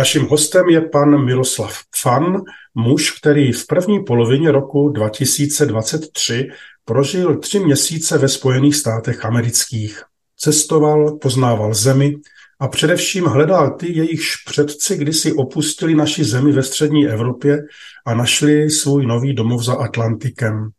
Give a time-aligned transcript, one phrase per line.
[0.00, 2.42] Naším hostem je pan Miroslav Pfan,
[2.74, 6.48] muž, který v první polovině roku 2023
[6.84, 10.02] prožil tři měsíce ve Spojených státech amerických.
[10.36, 12.16] Cestoval, poznával zemi
[12.60, 17.58] a především hledal ty, jejichž předci kdysi opustili naši zemi ve střední Evropě
[18.06, 20.70] a našli svůj nový domov za Atlantikem.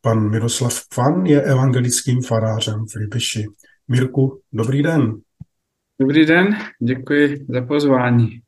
[0.00, 3.46] Pan Miroslav Pfan je evangelickým farářem v Libiši.
[3.88, 5.14] Mirku, dobrý den.
[6.00, 8.47] Dobrý den, děkuji za pozvání.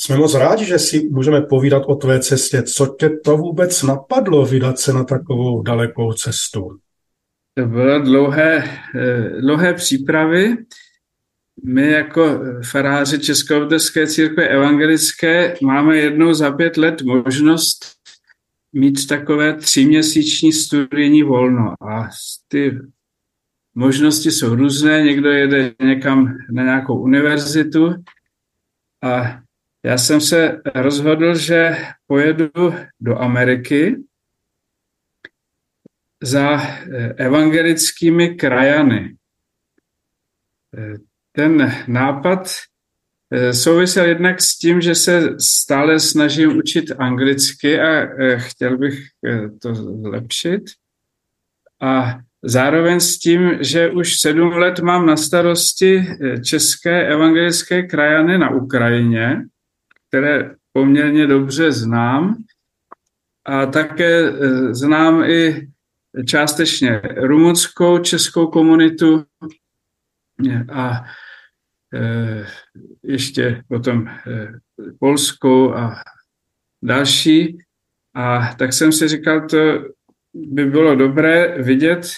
[0.00, 2.62] Jsme moc rádi, že si můžeme povídat o tvé cestě.
[2.62, 6.78] Co tě to vůbec napadlo vydat se na takovou dalekou cestu?
[7.54, 10.56] To bylo dlouhé, eh, dlouhé přípravy.
[11.64, 12.40] My jako
[12.70, 17.86] faráři Českobrské církve evangelické máme jednou za pět let možnost
[18.72, 21.74] mít takové tříměsíční studijní volno.
[21.90, 22.08] A
[22.48, 22.78] ty
[23.74, 25.02] možnosti jsou různé.
[25.02, 27.94] Někdo jede někam na nějakou univerzitu
[29.02, 29.42] a
[29.84, 32.50] já jsem se rozhodl, že pojedu
[33.00, 33.96] do Ameriky
[36.22, 39.16] za eh, evangelickými krajany.
[40.78, 40.94] Eh,
[41.32, 42.48] ten nápad
[43.30, 48.98] eh, souvisel jednak s tím, že se stále snažím učit anglicky a chtěl bych
[49.62, 50.62] to zlepšit.
[51.80, 56.06] A zároveň s tím, že už sedm let mám na starosti
[56.44, 59.42] české evangelické krajany na Ukrajině
[60.12, 62.36] které poměrně dobře znám
[63.44, 65.68] a také e, znám i
[66.26, 69.24] částečně rumunskou, českou komunitu
[70.72, 71.04] a
[71.94, 72.46] e,
[73.02, 74.18] ještě potom e,
[75.00, 76.02] polskou a
[76.82, 77.58] další.
[78.14, 79.84] A tak jsem si říkal, to
[80.34, 82.08] by bylo dobré vidět,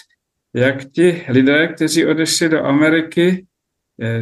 [0.54, 3.46] jak ti lidé, kteří odešli do Ameriky,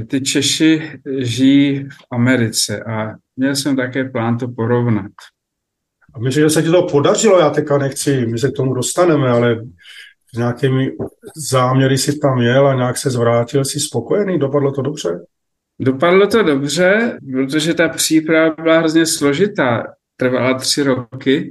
[0.08, 2.82] ty Češi žijí v Americe.
[2.82, 5.12] A měl jsem také plán to porovnat.
[6.14, 9.30] A myslím, že se ti to podařilo, já teďka nechci, my se k tomu dostaneme,
[9.30, 9.56] ale
[10.34, 10.90] s nějakými
[11.50, 15.20] záměry si tam jel a nějak se zvrátil, jsi spokojený, dopadlo to dobře?
[15.80, 19.82] Dopadlo to dobře, protože ta příprava byla hrozně složitá,
[20.16, 21.50] trvala tři roky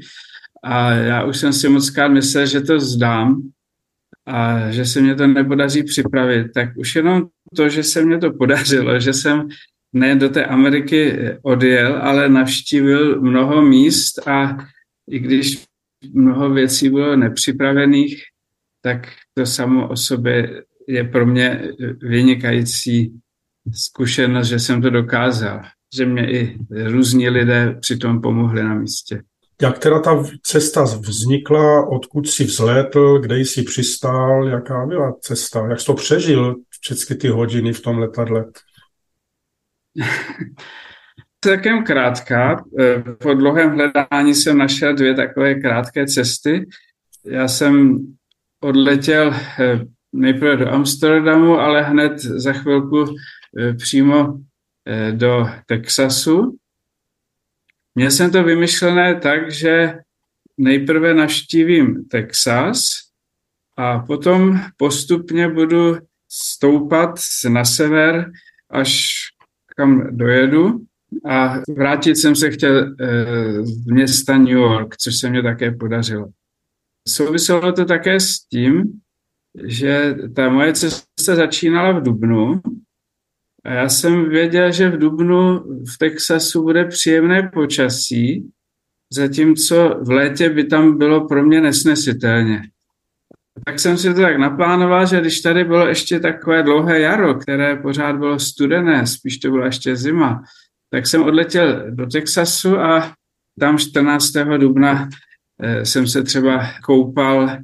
[0.63, 3.41] a já už jsem si moc krát myslel, že to zdám
[4.27, 7.23] a že se mě to nepodaří připravit, tak už jenom
[7.55, 9.47] to, že se mě to podařilo, že jsem
[9.93, 14.57] ne do té Ameriky odjel, ale navštívil mnoho míst a
[15.09, 15.65] i když
[16.13, 18.23] mnoho věcí bylo nepřipravených,
[18.81, 21.71] tak to samo o sobě je pro mě
[22.01, 23.13] vynikající
[23.73, 25.61] zkušenost, že jsem to dokázal,
[25.95, 29.21] že mě i různí lidé přitom pomohli na místě.
[29.61, 35.79] Jak teda ta cesta vznikla, odkud jsi vzlétl, kde jsi přistál, jaká byla cesta, jak
[35.79, 38.45] jsi to přežil, všechny ty hodiny v tom letadle?
[41.43, 42.63] Celkem krátká.
[42.79, 46.69] Eh, po dlouhém hledání jsem našel dvě takové krátké cesty.
[47.25, 47.97] Já jsem
[48.63, 49.79] odletěl eh,
[50.13, 53.15] nejprve do Amsterdamu, ale hned za chvilku
[53.59, 54.37] eh, přímo
[55.11, 56.57] do Texasu.
[57.95, 59.93] Měl jsem to vymyšlené tak, že
[60.57, 62.83] nejprve navštívím Texas
[63.77, 65.97] a potom postupně budu
[66.29, 67.15] stoupat
[67.49, 68.31] na sever
[68.69, 69.09] až
[69.75, 70.81] kam dojedu
[71.29, 72.95] a vrátit jsem se chtěl
[73.65, 76.27] z eh, města New York, což se mě také podařilo.
[77.07, 79.01] Souviselo to také s tím,
[79.63, 82.61] že ta moje cesta začínala v Dubnu
[83.65, 85.59] a já jsem věděl, že v Dubnu
[85.93, 88.51] v Texasu bude příjemné počasí,
[89.13, 92.61] zatímco v létě by tam bylo pro mě nesnesitelně.
[93.65, 97.75] Tak jsem si to tak naplánoval, že když tady bylo ještě takové dlouhé jaro, které
[97.75, 100.43] pořád bylo studené, spíš to byla ještě zima,
[100.89, 103.13] tak jsem odletěl do Texasu a
[103.59, 104.31] tam 14.
[104.57, 105.09] dubna
[105.61, 107.57] eh, jsem se třeba koupal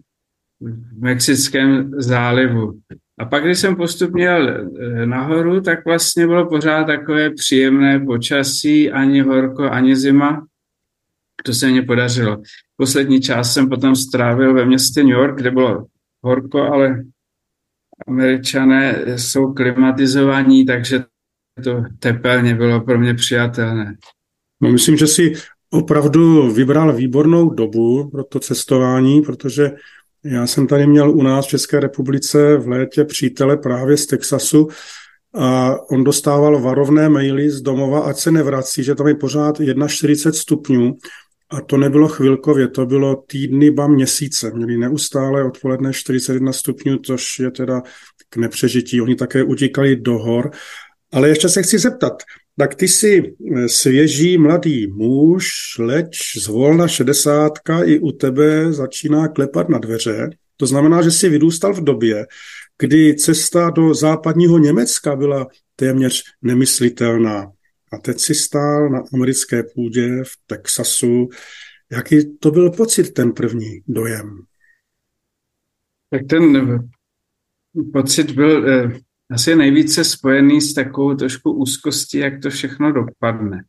[0.62, 2.80] v Mexickém zálivu.
[3.19, 8.92] A pak, když jsem postupně jel eh, nahoru, tak vlastně bylo pořád takové příjemné počasí,
[8.92, 10.46] ani horko, ani zima.
[11.44, 12.42] To se mně podařilo.
[12.78, 15.86] Poslední část jsem potom strávil ve městě New York, kde bylo
[16.24, 17.04] horko, ale
[18.08, 21.04] američané jsou klimatizovaní, takže
[21.63, 23.96] to tepelně bylo pro mě přijatelné.
[24.62, 25.34] No, myslím, že si
[25.70, 29.72] opravdu vybral výbornou dobu pro to cestování, protože
[30.27, 34.68] já jsem tady měl u nás v České republice v létě přítele právě z Texasu
[35.33, 39.56] a on dostával varovné maily z domova, ať se nevrací, že tam je pořád
[39.88, 40.97] 41 stupňů
[41.50, 44.51] a to nebylo chvilkově, to bylo týdny, ba měsíce.
[44.51, 47.81] Měli neustále odpoledne 41 stupňů, což je teda
[48.29, 49.01] k nepřežití.
[49.01, 50.51] Oni také utíkali do hor.
[51.12, 52.13] Ale ještě se chci zeptat,
[52.59, 55.48] Tak ty jsi eh, svěží mladý muž,
[55.80, 60.30] leč zvolna šedesátka i u tebe začíná klepat na dveře.
[60.57, 62.27] To znamená, že jsi vyrůstal v době,
[62.80, 67.51] kdy cesta do západního Německa byla téměř nemyslitelná.
[67.94, 71.30] A teď si stál na americké půdě v Texasu.
[71.92, 74.39] Jaký to byl pocit, ten první dojem?
[76.10, 76.80] Tak ten
[77.94, 79.00] pocit byl eh,
[79.31, 83.63] asi nejvíce spojený s takovou trošku úzkostí, jak to všechno dopadne.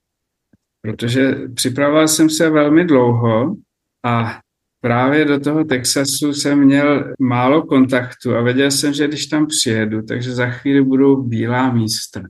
[0.83, 3.57] Protože připravoval jsem se velmi dlouho
[4.05, 4.41] a
[4.81, 10.03] právě do toho Texasu jsem měl málo kontaktu a věděl jsem, že když tam přijedu,
[10.03, 12.23] takže za chvíli budou bílá místa.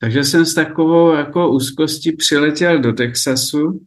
[0.00, 3.86] Takže jsem s takovou jako úzkostí přiletěl do Texasu.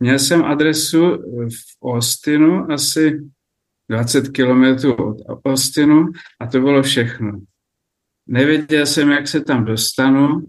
[0.00, 1.00] Měl jsem adresu
[1.48, 3.20] v Austinu, asi
[3.90, 6.06] 20 kilometrů od Austinu
[6.40, 7.40] a to bylo všechno.
[8.26, 10.46] Nevěděl jsem, jak se tam dostanu.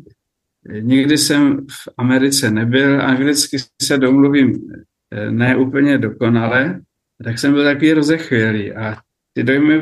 [0.79, 4.71] Nikdy jsem v Americe nebyl, anglicky se domluvím
[5.11, 6.81] eh, ne úplně dokonale,
[7.23, 8.97] tak jsem byl takový rozechvělý a
[9.33, 9.81] ty dojmy e,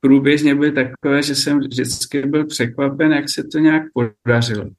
[0.00, 4.70] průběžně byly takové, že jsem vždycky byl překvapen, jak se to nějak podařilo.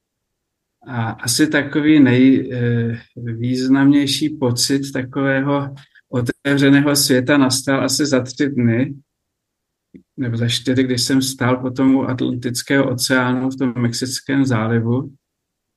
[0.87, 5.75] A asi takový nejvýznamnější e, pocit takového
[6.09, 8.93] otevřeného světa nastal asi za tři dny,
[10.17, 15.13] nebo za čtyři, když jsem stál po tomu Atlantického oceánu v tom Mexickém zálivu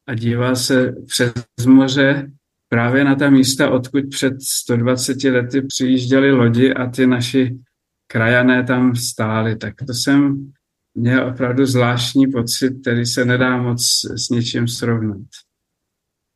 [0.06, 2.31] a díval se přes moře
[2.69, 7.58] právě na ta místa, odkud před 120 lety přijížděly lodi a ty naši
[8.06, 9.56] krajané tam stáli.
[9.56, 10.50] Tak to jsem
[10.94, 13.82] měl opravdu zvláštní pocit, který se nedá moc
[14.17, 15.26] s něčím srovnat.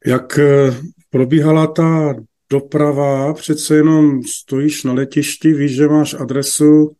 [0.06, 0.74] Jak eh,
[1.10, 2.14] probíhala ta
[2.50, 3.34] doprava?
[3.34, 6.96] Přece jenom stojíš na letišti, víš, že máš adresu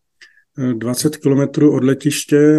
[0.58, 2.58] 20 kilometrů od letiště,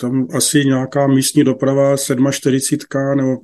[0.00, 1.96] tam asi nějaká místní doprava
[2.30, 3.36] 47 nebo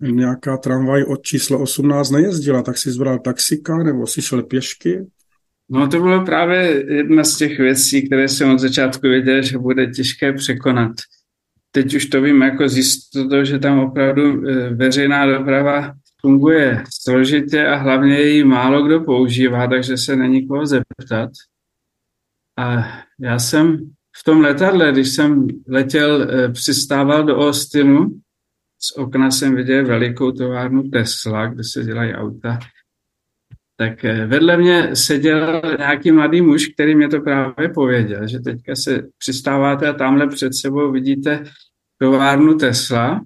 [0.00, 5.06] nějaká tramvaj od čísla 18 nejezdila, tak si zbral taxika nebo si šel pěšky?
[5.70, 9.86] No to bylo právě jedna z těch věcí, které jsem od začátku věděl, že bude
[9.86, 10.92] těžké překonat.
[11.70, 17.66] Teď už to vím jako z jistotou, že tam opravdu e, veřejná doprava funguje složitě
[17.66, 21.30] a hlavně ji málo kdo používá, takže se není koho zeptat.
[22.58, 22.84] A
[23.20, 23.90] já jsem
[24.20, 28.20] v tom letadle, když jsem letěl, e, přistával do Austinu,
[28.78, 32.58] z okna jsem viděl velikou továrnu Tesla, kde se dělají auta
[33.82, 38.76] tak eh, vedle mě seděl nějaký mladý muž, který mě to právě pověděl, že teďka
[38.76, 41.44] se přistáváte a tamhle před sebou vidíte
[41.98, 43.20] továrnu Tesla.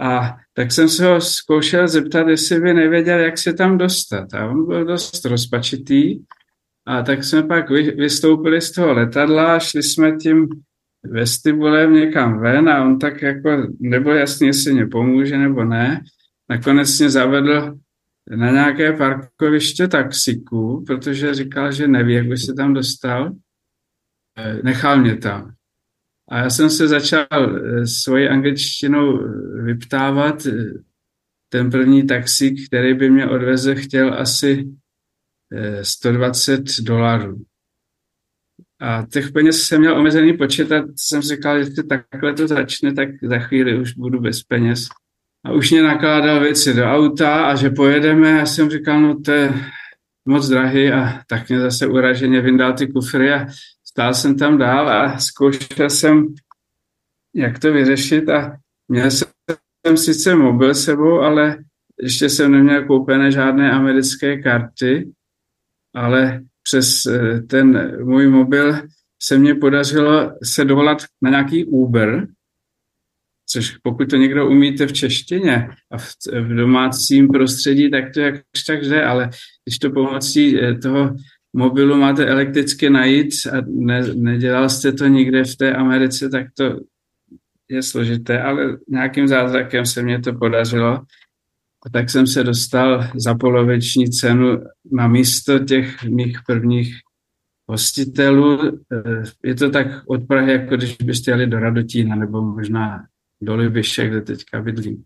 [0.00, 4.34] A tak jsem se ho zkoušel zeptat, jestli by nevěděl, jak se tam dostat.
[4.34, 6.18] A on byl dost rozpačitý.
[6.88, 10.48] A tak jsme pak vystoupili z toho letadla šli jsme tím
[11.04, 16.02] vestibulem někam ven a on tak jako nebyl jasný, jestli mě pomůže nebo ne.
[16.48, 17.78] Nakonec mě zavedl
[18.36, 23.32] na nějaké parkoviště taxiku, protože říkal, že neví, jak by se tam dostal.
[24.38, 25.52] Eh, nechal mě tam.
[26.28, 30.46] A já jsem se začal eh, svoji angličtinou eh, vyptávat.
[31.48, 34.68] Ten první taxík, který by mě odvezl, chtěl asi
[35.82, 37.36] 120 dolarů.
[38.80, 43.08] A těch peněz jsem měl omezený počet a jsem říkal, že takhle to začne, tak
[43.22, 44.88] za chvíli už budu bez peněz
[45.44, 48.30] a už mě nakládal věci do auta a že pojedeme.
[48.30, 49.54] Já jsem říkal, no to je
[50.24, 53.46] moc drahý a tak mě zase uraženě vyndal ty kufry a
[53.84, 56.34] stál jsem tam dál a zkoušel jsem,
[57.34, 58.56] jak to vyřešit a
[58.88, 61.58] měl jsem sice mobil sebou, ale
[62.02, 65.10] ještě jsem neměl koupené žádné americké karty,
[65.98, 68.74] ale přes eh, ten můj mobil
[69.22, 72.26] se mně podařilo se dovolat na nějaký Uber,
[73.50, 76.08] což pokud to někdo umíte v češtině a v,
[76.40, 78.34] v domácím prostředí, tak to jak
[78.66, 79.30] tak jde, ale
[79.64, 81.14] když to pomocí eh, toho
[81.52, 86.80] mobilu máte elektricky najít a ne, nedělal jste to nikde v té Americe, tak to
[87.68, 91.00] je složité, ale nějakým zázrakem se mně to podařilo.
[91.86, 94.58] A tak jsem se dostal za poloviční cenu
[94.92, 96.94] na místo těch mých prvních
[97.68, 98.58] hostitelů.
[98.66, 103.04] Eh, je to tak od Prahy, jako když byste jeli do Radotína nebo možná
[103.42, 105.04] do Libiše, kde teďka bydlím.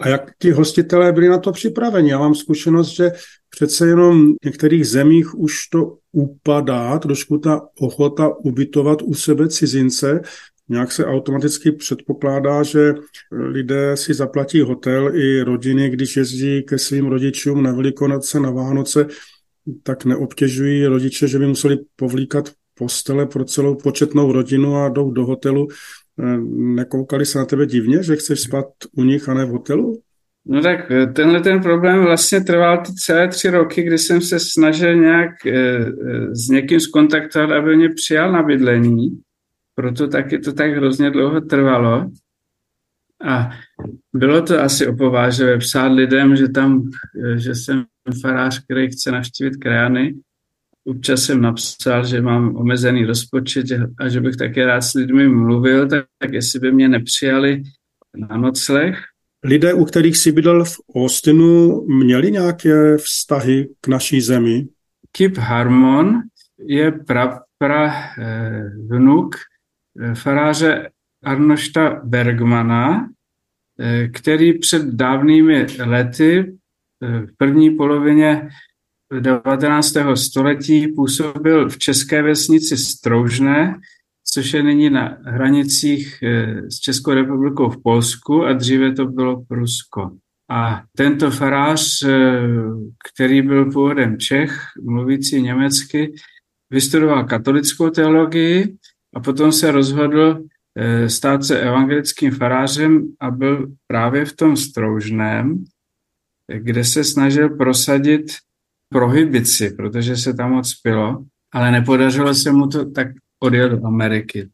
[0.00, 2.10] A jak ti hostitelé byli na to připraveni?
[2.10, 3.10] Já mám zkušenost, že
[3.50, 10.20] přece jenom v některých zemích už to upadá, trošku ta ochota ubytovat u sebe cizince.
[10.70, 12.94] Nějak se automaticky předpokládá, že
[13.32, 19.06] lidé si zaplatí hotel i rodiny, když jezdí ke svým rodičům na Velikonoce, na Vánoce,
[19.82, 25.26] tak neobtěžují rodiče, že by museli povlíkat postele pro celou početnou rodinu a jdou do
[25.26, 25.68] hotelu
[26.54, 30.00] nekoukali se na tebe divně, že chceš spát u nich a ne v hotelu?
[30.46, 34.40] No tak eh, tenhle ten problém vlastně trval ty celé tři roky, kdy jsem se
[34.40, 35.30] snažil nějak
[36.32, 39.20] s někým skontaktovat, aby mě přijal na bydlení.
[39.80, 42.10] Proto taky to tak hrozně dlouho trvalo.
[43.24, 43.50] A
[44.12, 46.90] bylo to asi opovážové psát lidem, že tam,
[47.36, 47.84] že jsem
[48.20, 50.14] farář, který chce navštívit krajany.
[50.84, 53.66] Občas jsem napsal, že mám omezený rozpočet
[53.98, 57.62] a že bych také rád s lidmi mluvil, tak, tak jestli by mě nepřijali
[58.16, 58.98] na nocleh.
[59.44, 64.68] Lidé, u kterých jsi bydlel v Austinu, měli nějaké vztahy k naší zemi?
[65.12, 66.20] Kip Harmon
[66.58, 69.36] je pra, pra eh, vnuk
[70.14, 70.90] faráře
[71.24, 73.08] Arnošta Bergmana,
[73.80, 76.56] eh, který před dávnými lety
[77.00, 78.48] v první polovině
[79.20, 80.16] 19.
[80.16, 83.80] století působil v české vesnici Stroužné,
[84.24, 89.44] což je nyní na hranicích eh, s Českou republikou v Polsku a dříve to bylo
[89.48, 90.10] Prusko.
[90.50, 92.40] A tento farář, eh,
[93.12, 96.12] který byl původem Čech, mluvící německy,
[96.70, 98.76] vystudoval katolickou teologii
[99.14, 100.44] a potom se rozhodl
[100.76, 105.64] eh, stát se evangelickým farářem a byl právě v tom Stroužném,
[106.46, 108.26] kde se snažil prosadit
[108.88, 113.08] prohibici, protože se tam moc pilo, ale nepodařilo se mu to, tak
[113.40, 114.48] odjel do Ameriky.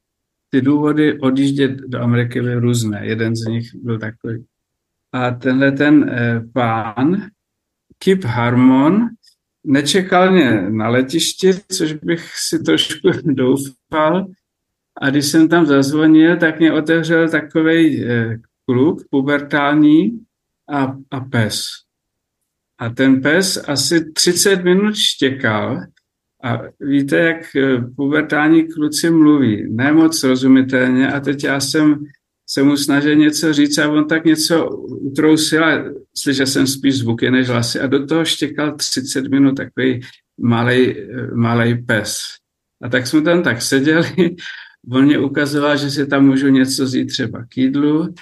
[0.51, 3.07] Ty důvody odjíždět do Ameriky byly různé.
[3.07, 4.45] Jeden z nich byl takový.
[5.13, 7.27] A tenhle ten eh, pán,
[7.99, 9.09] Kip Harmon,
[9.67, 14.27] nečekal mě na letišti, což bych si trošku doufal.
[15.01, 20.21] A když jsem tam zazvonil, tak mě otevřel takový eh, kluk pubertální
[20.69, 21.67] a, a pes.
[22.79, 25.81] A ten pes asi 30 minut štěkal.
[26.43, 32.05] A víte, jak eh, pubertální kluci mluví, nemoc rozumitelně a teď já jsem
[32.49, 35.85] se mu snažil něco říct a on tak něco utrousil a
[36.17, 37.81] slyšel jsem spíš zvuky než hlasy.
[37.81, 40.01] A do toho štěkal 30 minut takový
[40.41, 42.19] malej, eh, malej pes.
[42.83, 44.37] A tak jsme tam tak seděli,
[44.93, 48.15] on mě ukazoval, že si tam můžu něco vzít třeba k jídlu,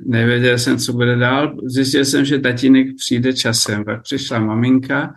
[0.00, 5.14] nevěděl jsem, co bude dál, zjistil jsem, že tatínek přijde časem, pak přišla maminka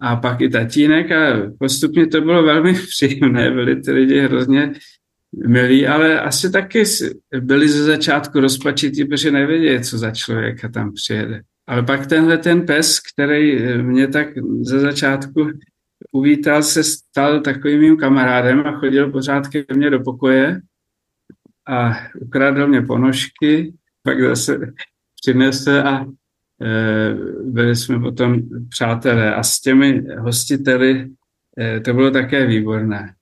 [0.00, 4.72] a pak i tatínek a postupně to bylo velmi příjemné, byli ty lidi hrozně
[5.46, 6.84] milí, ale asi taky
[7.40, 11.42] byli ze začátku rozpačití, protože nevěděli, co za člověka tam přijede.
[11.66, 14.28] Ale pak tenhle ten pes, který mě tak
[14.62, 15.50] ze začátku
[16.12, 20.60] uvítal, se stal takovým mým kamarádem a chodil pořád ke mně do pokoje
[21.68, 24.58] a ukradl mě ponožky, pak zase
[25.22, 26.06] přinesl a
[26.64, 31.08] Eh, byli jsme potom přátelé a s těmi hostiteli
[31.58, 33.14] eh, to bylo také výborné.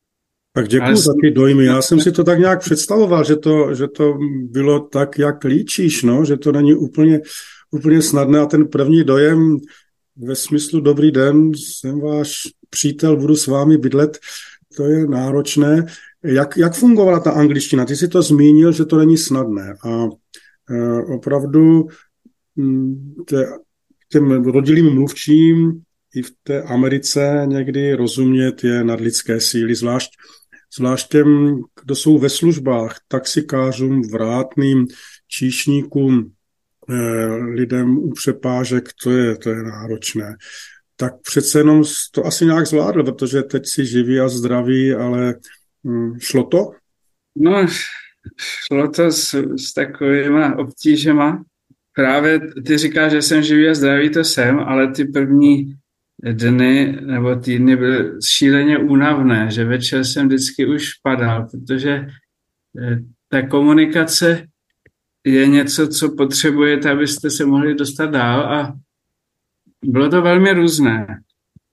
[0.53, 1.65] Tak děkuji za ty dojmy.
[1.65, 4.19] Já jsem si to tak nějak představoval, že to, že to
[4.51, 6.25] bylo tak, jak líčíš, no?
[6.25, 7.21] že to není úplně,
[7.71, 9.57] úplně snadné a ten první dojem
[10.23, 14.19] ve smyslu dobrý den, jsem váš přítel, budu s vámi bydlet,
[14.77, 15.87] to je náročné.
[16.25, 17.85] Jak, jak fungovala ta angličtina?
[17.85, 20.09] Ty jsi to zmínil, že to není snadné a
[20.71, 21.89] e, opravdu
[22.57, 23.15] Mm,
[24.09, 25.83] těm rodilým mluvčím
[26.15, 30.11] i v té Americe někdy rozumět je nadlidské síly, zvlášť,
[30.77, 34.87] zvlášť těm, kdo jsou ve službách, taxikářům, vrátným,
[35.29, 36.33] číšníkům,
[37.55, 40.37] lidem u přepážek, to je, to je náročné.
[40.97, 41.83] Tak přece jenom
[42.13, 45.35] to asi nějak zvládl, protože teď si živý a zdravý, ale
[45.87, 46.71] hm, šlo to?
[47.37, 47.67] No,
[48.37, 51.45] šlo to s, s takovýma obtížema,
[51.95, 55.75] právě ty říkáš, že jsem živý a zdravý, to jsem, ale ty první
[56.33, 62.07] dny nebo týdny byly šíleně únavné, že večer jsem vždycky už padal, protože
[62.81, 64.47] eh, ta komunikace
[65.25, 68.75] je něco, co potřebujete, abyste se mohli dostat dál a
[69.85, 71.07] bylo to velmi různé.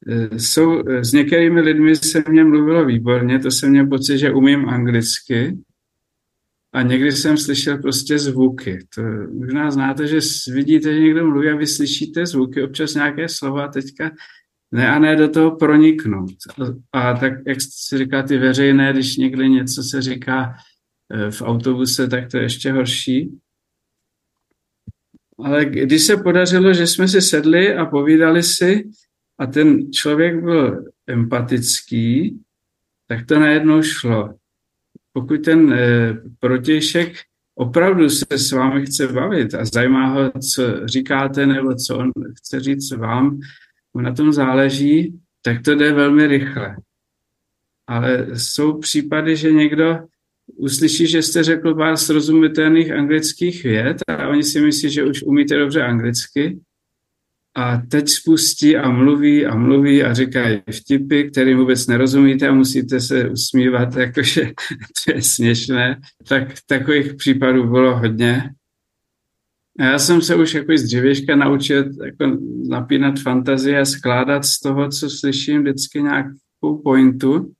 [0.07, 4.69] Eh, jsou, s některými lidmi se mě mluvilo výborně, to jsem měl pocit, že umím
[4.69, 5.57] anglicky,
[6.73, 8.79] a někdy jsem slyšel prostě zvuky.
[8.95, 9.01] To
[9.33, 10.19] možná znáte, že
[10.53, 14.11] vidíte, že někdo mluví a vy slyšíte zvuky, občas nějaké slova teďka
[14.71, 16.31] ne a ne do toho proniknout.
[16.93, 20.53] A, a tak, jak si říká ty veřejné, když někdy něco se říká e,
[21.29, 23.39] v autobuse, tak to je ještě horší.
[25.43, 28.89] Ale když se podařilo, že jsme si sedli a povídali si
[29.39, 32.39] a ten člověk byl empatický,
[33.07, 34.37] tak to najednou šlo
[35.17, 37.13] pokud ten eh, protějšek
[37.55, 42.59] opravdu se s vámi chce bavit a zajímá ho, co říkáte nebo co on chce
[42.59, 43.39] říct vám,
[43.93, 46.75] mu na tom záleží, tak to jde velmi rychle.
[47.87, 49.99] Ale jsou případy, že někdo
[50.55, 55.57] uslyší, že jste řekl pár srozumitelných anglických vět a oni si myslí, že už umíte
[55.57, 56.59] dobře anglicky.
[57.55, 62.99] A teď spustí a mluví a mluví a říkají vtipy, které vůbec nerozumíte a musíte
[62.99, 64.41] se usmívat, jakože
[65.05, 65.99] to je směšné.
[66.27, 68.49] Tak takových případů bylo hodně.
[69.79, 72.37] A já jsem se už jako z dřívěžka naučil jako
[72.69, 77.53] napínat fantazii a skládat z toho, co slyším, vždycky nějakou pointu.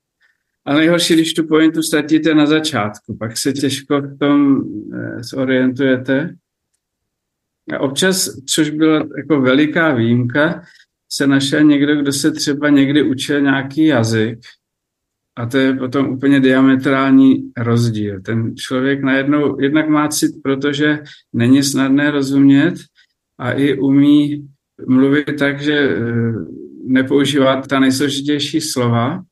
[0.68, 4.62] Ale nejhorší, když tu pointu ztratíte na začátku, pak se těžko v tom
[4.94, 6.34] eh, zorientujete.
[7.72, 10.62] A občas, což byla jako veliká výjimka,
[11.12, 14.38] se našel někdo, kdo se třeba někdy učil nějaký jazyk
[15.36, 18.20] a to je potom úplně diametrální rozdíl.
[18.20, 20.98] Ten člověk najednou jednak má cit, protože
[21.32, 22.74] není snadné rozumět
[23.38, 24.48] a i umí
[24.86, 26.32] mluvit tak, že eh,
[26.86, 29.22] nepoužívá ta nejsložitější slova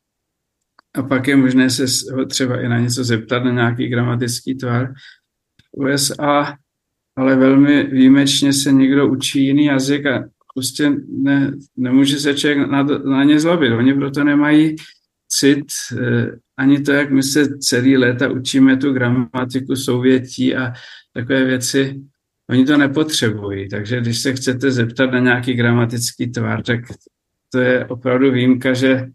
[0.97, 1.85] a pak je možné se
[2.29, 4.95] třeba i na něco zeptat, na nějaký gramatický tvar.
[5.73, 6.57] V USA
[7.17, 10.25] ale velmi výjimečně se někdo učí jiný jazyk a
[10.55, 13.73] prostě ne, nemůže se člověk na, na ně zlobit.
[13.73, 14.77] Oni proto nemají
[15.29, 15.67] cit,
[16.01, 20.73] eh, ani to, jak my se celý léta učíme tu gramatiku souvětí a
[21.13, 22.01] takové věci,
[22.51, 23.69] oni to nepotřebují.
[23.69, 26.81] Takže když se chcete zeptat na nějaký gramatický tvar, tak
[27.53, 29.07] to je opravdu výjimka, že,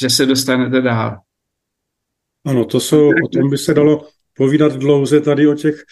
[0.00, 1.16] že se dostanete dál.
[2.46, 5.84] Ano, to jsou, o tom by se dalo povídat dlouze tady o těch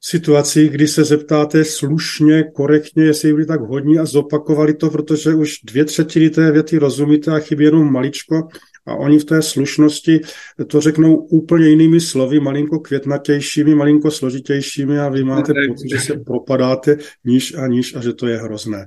[0.00, 5.54] situacích, kdy se zeptáte slušně, korektně, jestli byli tak hodní a zopakovali to, protože už
[5.64, 8.48] dvě třetiny té věty rozumíte a chybí jenom maličko
[8.86, 10.20] a oni v té slušnosti
[10.66, 16.14] to řeknou úplně jinými slovy, malinko květnatějšími, malinko složitějšími a vy máte pocit, že se
[16.26, 18.86] propadáte níž a níž a že to je hrozné.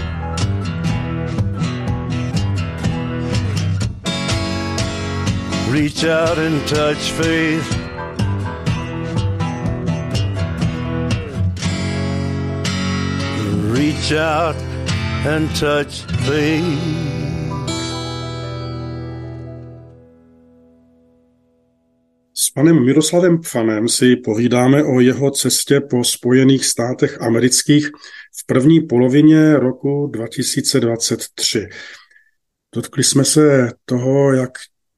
[5.71, 7.81] Reach out and touch faith.
[13.71, 14.55] reach out
[15.25, 17.01] and touch base.
[22.33, 27.87] S panem Miroslavem Pfanem si povídáme o jeho cestě po Spojených státech amerických
[28.37, 31.67] v první polovině roku 2023.
[32.75, 34.51] Dotkli jsme se toho, jak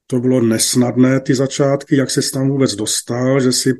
[0.07, 3.73] to bylo nesnadné, ty začátky, jak se tam vůbec dostal, že si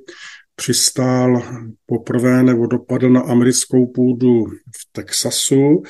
[0.55, 1.43] přistál
[1.85, 5.83] poprvé nebo dopadl na americkou půdu v Texasu.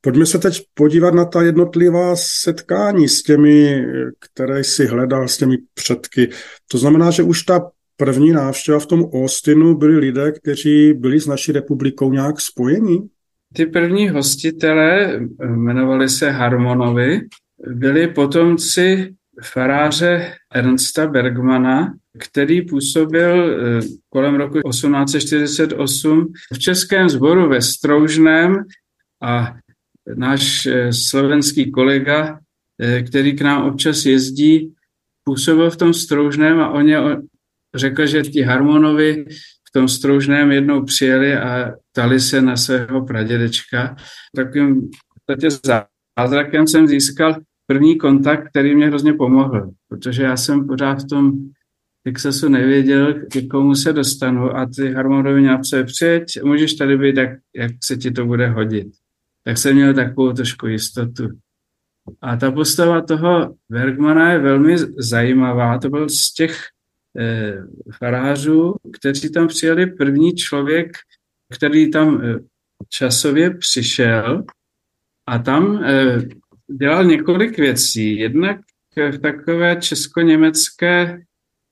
[0.00, 3.84] Pojďme se teď podívat na ta jednotlivá setkání s těmi,
[4.20, 6.28] které si hledal, s těmi předky.
[6.70, 11.26] To znamená, že už ta první návštěva v tom Austinu byli lidé, kteří byli s
[11.26, 12.98] naší republikou nějak spojení?
[13.54, 17.20] Ty první hostitelé jmenovali se Harmonovi,
[17.66, 27.62] byli potomci faráře Ernsta Bergmana, který působil eh, kolem roku 1848 v Českém sboru ve
[27.62, 28.64] Stroužném
[29.22, 29.54] a
[30.16, 32.38] náš eh, slovenský kolega,
[32.78, 34.74] eh, který k nám občas jezdí,
[35.24, 36.98] působil v tom Stroužném a on je
[37.74, 39.24] řekl, že ti Harmonovi
[39.68, 43.96] v tom Stroužném jednou přijeli a tali se na svého pradědečka.
[44.36, 44.90] Takovým
[46.16, 47.36] zázrakem jsem získal
[47.72, 51.32] první kontakt, který mě hrozně pomohl, protože já jsem pořád v tom
[52.04, 57.30] Texasu nevěděl, k komu se dostanu a ty harmonovi napsali, přijeď, můžeš tady být, jak,
[57.56, 58.86] jak se ti to bude hodit.
[59.44, 61.28] Tak jsem měl takovou trošku jistotu.
[62.20, 65.78] A ta postava toho Bergmana je velmi zajímavá.
[65.78, 66.58] To byl z těch
[67.18, 67.54] eh,
[67.98, 70.92] farářů, kteří tam přijeli první člověk,
[71.56, 72.38] který tam eh,
[72.88, 74.44] časově přišel
[75.26, 76.18] a tam eh,
[76.80, 78.18] dělal několik věcí.
[78.18, 78.60] Jednak
[78.96, 81.22] v takové česko-německé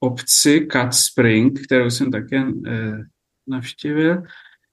[0.01, 2.99] obci Cut Spring, kterou jsem také eh,
[3.47, 4.23] navštívil,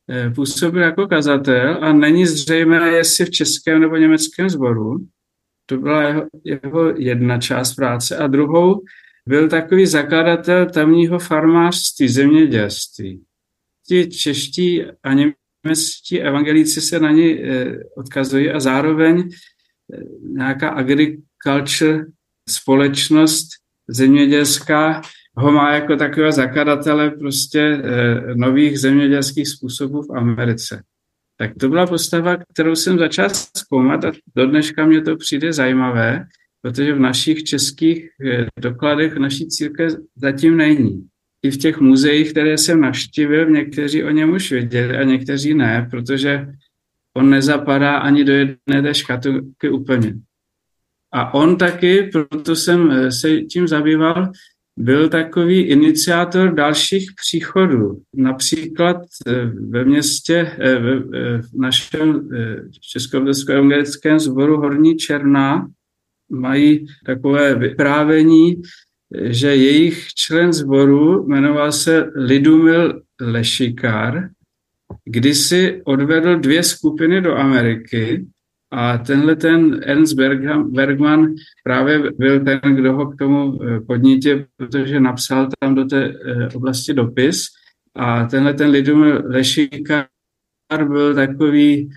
[0.09, 4.97] eh, působil jako kazatel a není zřejmé, jestli v českém nebo německém sboru.
[5.65, 8.17] To byla jeho, jeho jedna část práce.
[8.17, 8.83] A druhou
[9.25, 13.23] byl takový zakladatel tamního farmářství, zemědělství.
[13.87, 19.29] Ti čeští a němečtí evangelíci se na ně eh, odkazují a zároveň
[20.21, 22.06] nějaká agriculture
[22.50, 23.47] společnost
[23.88, 25.02] zemědělská
[25.38, 30.84] ho má jako takového zakladatele prostě eh, nových zemědělských způsobů v Americe.
[31.38, 36.26] Tak to byla postava, kterou jsem začal zkoumat a do dneška mě to přijde zajímavé,
[36.62, 41.08] protože v našich českých eh, dokladech naší církve zatím není.
[41.43, 45.88] I v těch muzeích, které jsem navštívil, někteří o něm už věděli a někteří ne,
[45.91, 46.47] protože
[47.17, 50.13] on nezapadá ani do jedné té škatulky úplně.
[51.13, 54.32] A on taky, proto jsem eh, se tím zabýval,
[54.80, 58.01] byl takový iniciátor dalších příchodů.
[58.15, 60.80] Například eh, ve městě, eh,
[61.39, 62.30] v našem
[62.91, 65.67] Českovědském evangelickém sboru Horní Černá
[66.32, 68.62] mají takové vyprávění,
[69.23, 74.30] že jejich člen sboru jmenoval se Lidumil Lešikár
[75.06, 78.26] kdysi odvedl dvě skupiny do Ameriky
[78.71, 80.13] a tenhle ten Ernst
[80.69, 86.06] Bergman právě byl ten, kdo ho k tomu eh, podnítil, protože napsal tam do té
[86.06, 87.43] eh, oblasti dopis
[87.95, 90.08] a tenhle ten Lidumil Lešikar
[90.88, 91.89] byl takový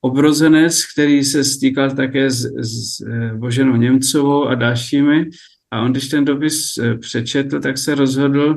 [0.00, 5.30] obrozenec, který se stýkal také s, s eh, Boženou Němcovou a dalšími.
[5.70, 8.56] A on, když ten dopis přečetl, tak se rozhodl,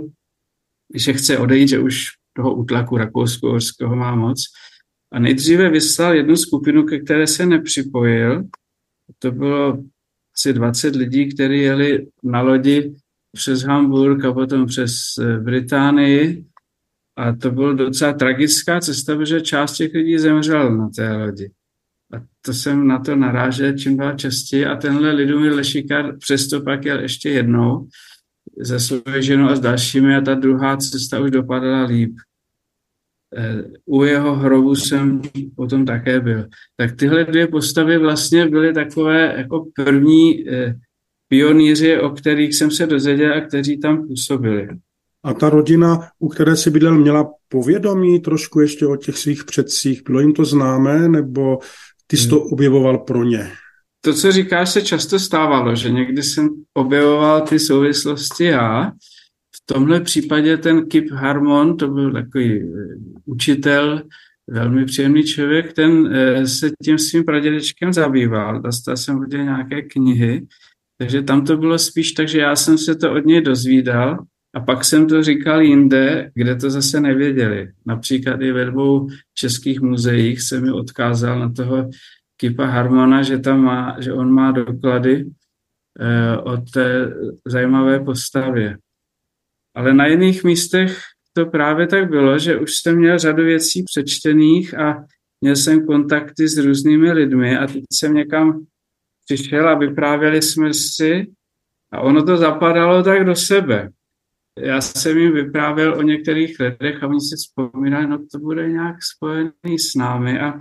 [0.95, 4.43] že chce odejít, že už toho útlaku rakousko-horského má moc.
[5.11, 8.43] A nejdříve vyslal jednu skupinu, ke které se nepřipojil.
[9.19, 9.83] To bylo
[10.37, 12.95] asi 20 lidí, kteří jeli na lodi
[13.31, 14.91] přes Hamburg a potom přes
[15.21, 16.45] eh, Británii.
[17.15, 21.51] A to byla docela tragická cesta, protože část těch lidí zemřel na té lodi.
[22.13, 24.65] A to jsem na to narážel čím dál častěji.
[24.65, 27.87] A tenhle Lidumír Lešikar přesto pak jel ještě jednou
[28.63, 32.15] se svou ženou a s dalšími a ta druhá cesta už dopadala líp.
[33.37, 35.21] Eh, u jeho hrobu jsem
[35.55, 36.45] potom také byl.
[36.77, 40.75] Tak tyhle dvě postavy vlastně byly takové jako první eh,
[41.27, 44.67] pionýři, o kterých jsem se dozvěděl a kteří tam působili.
[45.23, 50.03] A ta rodina, u které si bydlel, měla povědomí trošku ještě o těch svých předcích?
[50.03, 51.59] Bylo jim to známé, nebo
[52.07, 52.47] ty jsi to hmm.
[52.51, 53.51] objevoval pro ně?
[54.01, 58.91] To, co říkáš, se často stávalo, že někdy jsem objevoval ty souvislosti já.
[59.55, 62.65] V tomhle případě ten Kip Harmon, to byl takový eh,
[63.25, 64.01] učitel,
[64.49, 70.47] velmi příjemný člověk, ten eh, se tím svým pradědečkem zabýval, dostal jsem hodně nějaké knihy,
[70.97, 74.17] takže tam to bylo spíš tak, že já jsem se to od něj dozvídal
[74.53, 77.71] A pak jsem to říkal jinde, kde to zase nevěděli.
[77.85, 81.89] Například i ve dvou českých muzeích se mi odkázal na toho
[82.41, 85.25] Kipa Harmona, že, tam má, že on má doklady
[85.99, 87.13] eh, o té
[87.45, 88.77] zajímavé postavě.
[89.75, 90.97] Ale na jiných místech
[91.33, 95.05] to právě tak bylo, že už jsem měl řadu věcí přečtených a
[95.41, 98.65] měl jsem kontakty s různými lidmi a teď jsem někam
[99.25, 101.31] přišel a vyprávěli jsme si
[101.91, 103.89] a ono to zapadalo tak do sebe.
[104.59, 108.95] Já jsem jim vyprávěl o některých letech a oni si vzpomínali, no to bude nějak
[109.15, 110.53] spojený s námi a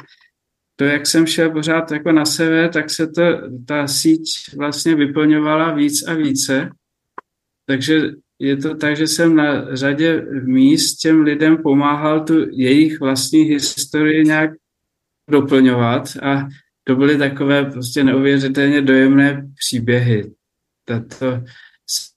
[0.81, 3.23] to, jak jsem šel pořád jako na sever, tak se to,
[3.67, 4.23] ta síť
[4.57, 6.71] vlastně vyplňovala víc a více.
[7.67, 13.41] Takže je to tak, že jsem na řadě míst těm lidem pomáhal tu jejich vlastní
[13.43, 14.51] historii nějak
[15.31, 16.49] doplňovat a
[16.85, 20.31] to byly takové prostě neuvěřitelně dojemné příběhy.
[20.85, 21.45] Tato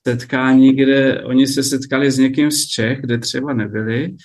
[0.06, 4.16] setkání, kde oni se setkali s někým z Čech, kde třeba nebyli,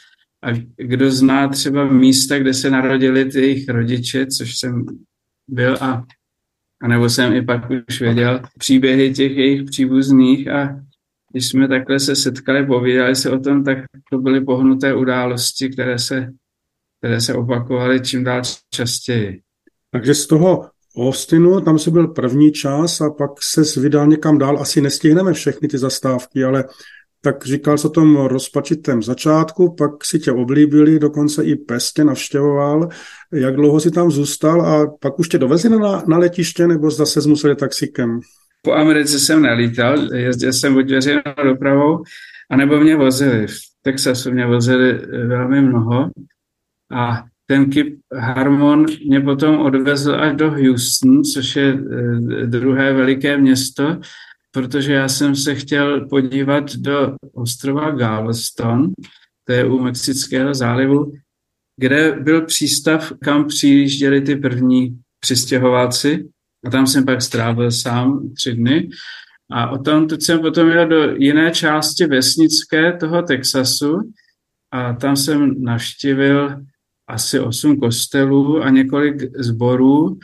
[0.44, 0.48] a
[0.78, 4.86] kdo zná třeba místa, kde se narodili ty jejich rodiče, což jsem
[5.48, 6.04] byl a,
[6.82, 10.80] a nebo jsem i pak už věděl příběhy těch jejich příbuzných a
[11.32, 13.78] když jsme takhle se setkali, povídali se o tom, tak
[14.12, 16.32] to byly pohnuté události, které se,
[16.98, 18.42] které se opakovaly čím dál
[18.74, 19.42] častěji.
[19.92, 24.60] Takže z toho Austinu, tam se byl první čas a pak se vydal někam dál.
[24.60, 26.64] Asi nestihneme všechny ty zastávky, ale
[27.22, 32.90] tak říkal se o tom rozpačitém začátku, pak si tě oblíbili, dokonce i pestě navštěvoval.
[33.34, 37.30] Jak dlouho si tam zůstal a pak už tě dovezli na, na letiště, nebo zase
[37.30, 38.20] museli taxikem?
[38.62, 42.04] Po Americe jsem nelítal, jezdil jsem buď veřejnou dopravou,
[42.52, 43.48] anebo mě vozili.
[43.48, 46.10] V Texasu mě vozili eh, velmi mnoho
[46.92, 53.38] a ten Kip Harmon mě potom odvezl až do Houston, což je eh, druhé veliké
[53.38, 54.00] město,
[54.52, 58.92] protože já jsem se chtěl podívat do ostrova Galveston,
[59.44, 61.12] to je u Mexického zálivu,
[61.78, 66.30] kde byl přístav, kam přijížděli ty první přistěhováci
[66.66, 68.90] a tam jsem pak strávil sám tři dny.
[69.52, 74.12] A o tom teď jsem potom jel do jiné části vesnické toho Texasu
[74.72, 76.56] a tam jsem navštívil
[77.08, 80.20] asi osm kostelů a několik zborů,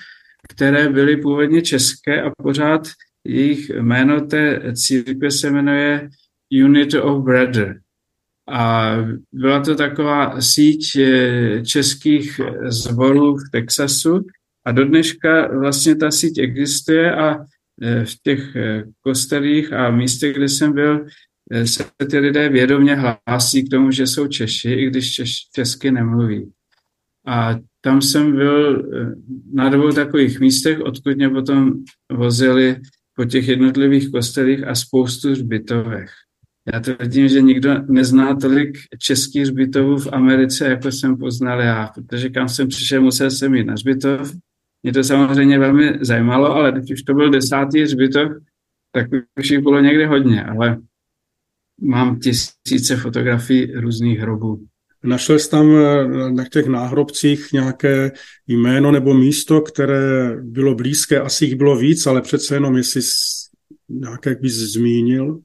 [0.50, 2.88] které byly původně české a pořád
[3.26, 6.10] jejich jméno té církve se jmenuje
[6.64, 7.80] Unity of Brother.
[8.50, 8.96] A
[9.34, 14.26] byla to taková síť eh, českých zborů v Texasu
[14.66, 17.38] a do dneška vlastně ta síť existuje a
[17.82, 21.06] eh, v těch eh, kostelích a místech, kde jsem byl,
[21.66, 26.52] se ty lidé vědomě hlásí k tomu, že jsou Češi, i když češ, česky nemluví.
[27.28, 28.84] A tam jsem byl
[29.54, 31.74] na dvou takových místech, odkud mě potom
[32.12, 32.82] vozili
[33.15, 36.12] po těch jednotlivých kostelích a spoustu hřbitovech.
[36.73, 42.30] Já tvrdím, že nikdo nezná tolik českých hřbitovů v Americe, jako jsem poznal já, protože
[42.30, 44.34] kam jsem přišel, musel jsem jít na hřbitov.
[44.84, 48.32] Mě to samozřejmě velmi zajímalo, ale teď už to byl desátý hřbitov,
[48.91, 49.08] tak
[49.39, 50.78] už jich bylo někde hodně, ale
[51.82, 54.65] mám tisíce fotografií různých hrobů.
[55.06, 58.12] Našel jsi tam eh, na těch náhrobcích nějaké
[58.48, 63.02] jméno nebo místo, které bylo blízké, asi jich bylo víc, ale přece jenom, jestli
[63.89, 65.39] nějaké bys zmínil?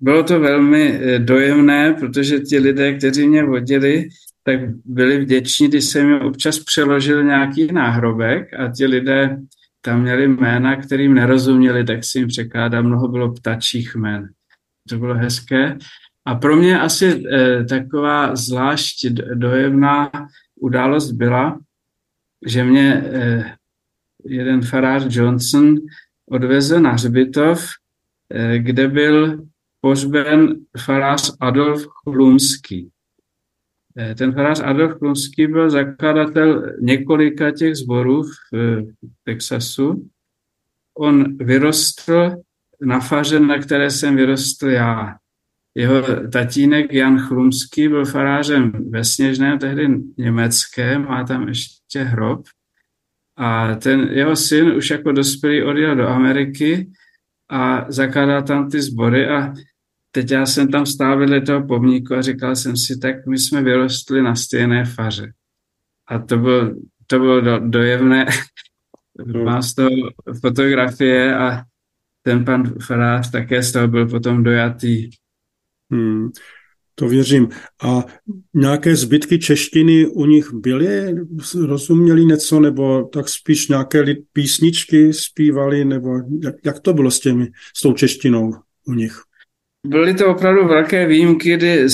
[0.00, 4.08] Bylo to velmi eh, dojemné, protože ti lidé, kteří mě vodili,
[4.42, 9.36] tak byli vděční, když jsem jim občas přeložil nějaký náhrobek a ti lidé
[9.80, 14.28] tam měli jména, kterým nerozuměli, tak si jim překládá, mnoho bylo ptačích jmén.
[14.88, 15.78] To bylo hezké.
[16.30, 20.10] A pro mě asi eh, taková zvlášť dojemná
[20.60, 21.58] událost byla,
[22.46, 23.56] že mě eh,
[24.24, 25.74] jeden farář Johnson
[26.30, 27.66] odvezl na hřbitov,
[28.34, 29.42] eh, kde byl
[29.80, 32.90] pohřben farář Adolf Chlumský.
[34.18, 38.82] Ten farář Adolf Chlumský byl zakladatel několika těch zborů v eh,
[39.24, 40.08] Texasu.
[40.98, 42.36] On vyrostl
[42.80, 45.19] na faře, na které jsem vyrostl já.
[45.74, 46.02] Jeho
[46.32, 52.42] tatínek Jan Chrumský byl farářem ve Sněžném, tehdy německé, má tam ještě hrob.
[53.36, 56.90] A ten jeho syn už jako dospělý odjel do Ameriky
[57.48, 59.54] a zakládal tam ty sbory a
[60.10, 63.62] teď já jsem tam stál vedle toho pomníku a říkal jsem si, tak my jsme
[63.62, 65.32] vyrostli na stejné faře.
[66.06, 66.74] A to bylo,
[67.06, 68.26] to bylo do, dojemné.
[69.44, 69.90] Mám z toho
[70.40, 71.62] fotografie a
[72.22, 75.10] ten pan farář také z toho byl potom dojatý.
[75.90, 76.30] Hmm,
[76.94, 77.48] to věřím.
[77.82, 78.04] A
[78.54, 81.14] nějaké zbytky češtiny u nich byly?
[81.66, 86.10] Rozuměli něco, nebo tak spíš nějaké písničky zpívali, nebo
[86.42, 88.52] jak, jak to bylo s těmi, s tou češtinou
[88.86, 89.20] u nich?
[89.86, 91.86] byly to opravdu velké výjimky, kdy,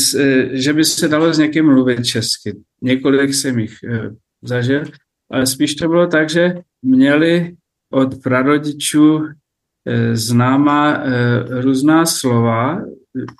[0.52, 2.56] že by se dalo s někým mluvit česky.
[2.82, 3.74] Několik jsem jich
[4.42, 4.82] zažil,
[5.30, 7.56] ale spíš to bylo tak, že měli
[7.92, 9.20] od prarodičů
[10.12, 11.02] známá
[11.50, 12.80] různá slova,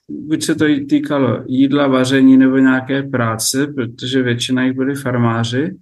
[0.08, 5.76] buď se to týkalo jídla, vaření nebo nějaké práce, protože většina jich byli farmáři,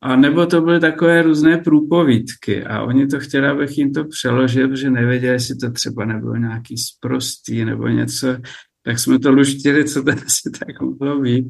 [0.00, 4.68] a nebo to byly takové různé průpovídky a oni to chtěli, abych jim to přeložil,
[4.68, 8.36] protože nevěděli, jestli to třeba nebylo nějaký sprostý nebo něco,
[8.82, 11.46] tak jsme to luštili, co to asi tak mohlo být.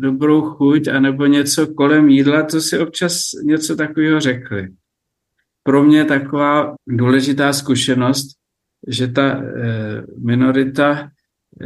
[0.00, 4.68] Dobrou chuť, anebo něco kolem jídla, to si občas něco takového řekli.
[5.62, 8.26] Pro mě taková důležitá zkušenost,
[8.86, 11.10] že ta eh, minorita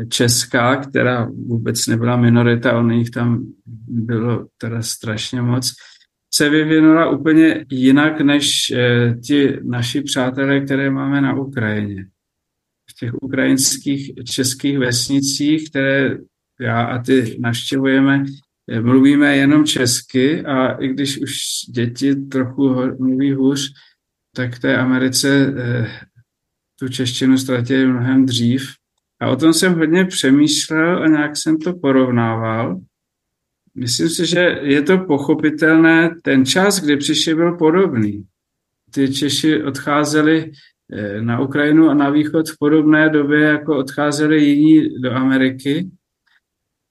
[0.09, 3.47] česká, která vůbec nebyla minorita, on jich tam
[3.89, 5.73] bylo teda strašně moc,
[6.35, 12.07] se vyvinula úplně jinak než eh, ti naši přátelé, které máme na Ukrajině.
[12.91, 16.17] V těch ukrajinských českých vesnicích, které
[16.61, 18.25] já a ty naštěvujeme,
[18.71, 21.33] eh, mluvíme jenom česky a i když už
[21.75, 23.73] děti trochu mluví hůř,
[24.37, 25.55] tak té Americe
[26.81, 28.69] tu češtinu ztratili mnohem dřív.
[29.21, 32.81] A o tom jsem hodně přemýšlel a nějak jsem to porovnával.
[33.75, 36.17] Myslím si, že je to pochopitelné.
[36.23, 38.25] Ten čas, kdy přišli, byl podobný.
[38.95, 40.53] Ty Češi odcházeli
[40.93, 45.91] eh, na Ukrajinu a na východ v podobné době, jako odcházeli jiní do Ameriky.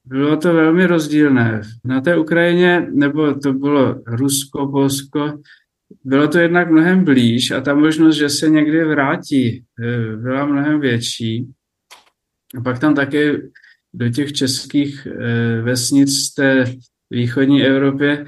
[0.06, 1.62] Bylo to velmi rozdílné.
[1.86, 5.40] Na té Ukrajině, nebo to bylo Rusko, Polsko,
[6.04, 10.80] bylo to jednak mnohem blíž a ta možnost, že se někdy vrátí, eh, byla mnohem
[10.80, 11.48] větší.
[12.58, 13.38] A pak tam také
[13.94, 16.66] do těch českých eh, vesnic té
[17.10, 18.26] východní Evropě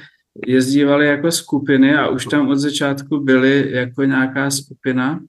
[0.48, 5.20] jezdívali jako skupiny a už tam od začátku byly jako nějaká skupina.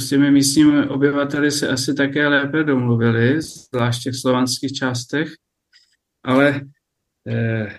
[0.00, 5.32] S těmi místními obyvateli se asi také lépe domluvili, zvlášť v těch slovanských částech,
[6.24, 6.60] ale
[7.28, 7.78] eh,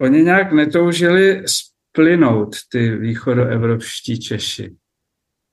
[0.00, 1.44] oni nějak netoužili
[1.90, 4.76] splynout ty východoevropští Češi.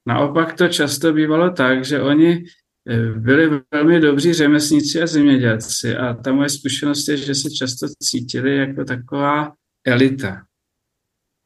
[0.07, 2.45] Naopak to často bývalo tak, že oni
[2.89, 7.87] Eh, byli velmi dobří řemeslníci a zemědělci a ta moje zkušenost je, že se často
[8.03, 9.51] cítili jako taková
[9.87, 10.41] elita.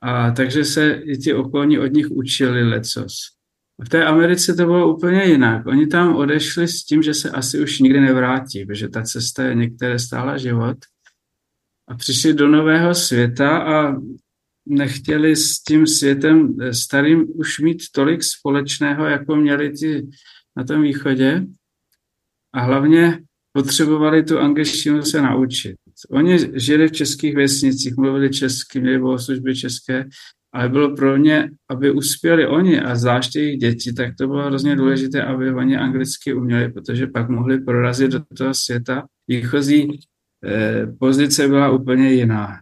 [0.02, 3.14] A takže se i ti okolní od nich učili lecos.
[3.84, 5.66] V té Americe to bylo úplně jinak.
[5.66, 9.56] Oni tam odešli s tím, že se asi už nikdy nevrátí, protože ta cesta je
[9.56, 10.78] některé stála život.
[11.88, 13.96] A přišli do nového světa a
[14.66, 20.08] nechtěli s tím světem starým už mít tolik společného, jako měli ti
[20.58, 21.46] na tom východě
[22.54, 23.20] a hlavně
[23.54, 25.76] potřebovali tu angličtinu se naučit.
[26.10, 30.06] Oni žili v českých vesnicích, mluvili česky, měli bohoslužby české,
[30.54, 34.76] ale bylo pro ně, aby uspěli oni a zvláště jejich děti, tak to bylo hrozně
[34.76, 39.06] důležité, aby oni anglicky uměli, protože pak mohli prorazit do toho světa.
[39.28, 40.00] Výchozí
[40.46, 42.60] eh, pozice byla úplně jiná.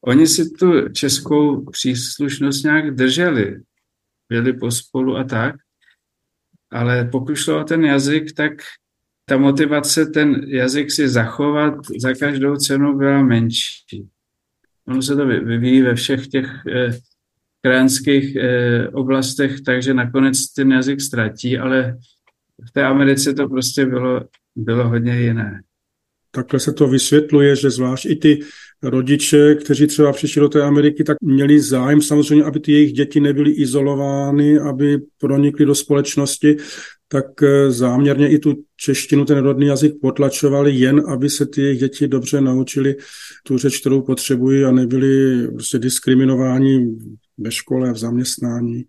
[0.00, 3.60] Oni si tu českou příslušnost nějak drželi,
[4.28, 5.54] byli pospolu a tak,
[6.70, 8.52] ale pokud šlo o ten jazyk, tak
[9.24, 14.08] ta motivace ten jazyk si zachovat za každou cenu byla menší.
[14.88, 16.98] Ono se to vyvíjí ve všech těch eh,
[17.62, 21.96] krajinských eh, oblastech, takže nakonec ten jazyk ztratí, ale
[22.68, 24.20] v té Americe to prostě bylo,
[24.56, 25.60] bylo hodně jiné.
[26.30, 28.40] Takhle se to vysvětluje, že zvlášť i ty
[28.82, 33.20] rodiče, kteří třeba přišli do té Ameriky, tak měli zájem samozřejmě, aby ty jejich děti
[33.20, 36.56] nebyly izolovány, aby pronikly do společnosti,
[37.08, 41.78] tak eh, záměrně i tu češtinu, ten rodný jazyk potlačovali jen, aby se ty jejich
[41.78, 42.96] děti dobře naučili
[43.42, 46.96] tu řeč, kterou potřebují a nebyli prostě diskriminováni
[47.38, 48.84] ve škole v zaměstnání.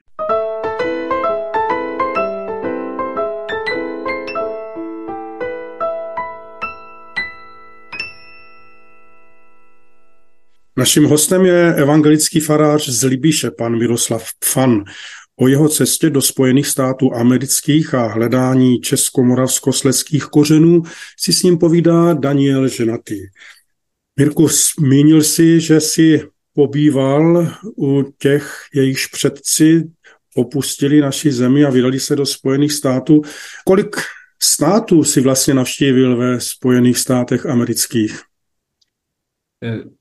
[10.80, 14.84] Naším hostem je evangelický farář z Libiše, pan Miroslav Pfan.
[15.36, 20.82] O jeho cestě do Spojených států amerických a hledání českomoravskosleských kořenů
[21.19, 23.19] si s ním povídá Daniel Ženatý.
[24.19, 26.21] Mirku, zmínil si, že si
[26.54, 29.84] pobýval u těch, jejichž předci
[30.36, 33.21] opustili naši zemi a vydali se do Spojených států.
[33.65, 33.96] Kolik
[34.44, 38.29] států si vlastně navštívil ve Spojených státech amerických?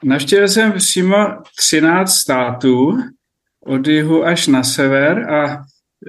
[0.05, 1.17] Navštívil jsem přímo
[1.59, 2.99] 13 států,
[3.67, 5.65] od jihu až na sever a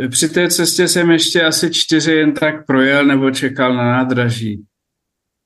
[0.10, 4.66] při té cestě jsem ještě asi čtyři jen tak projel nebo čekal na nádraží.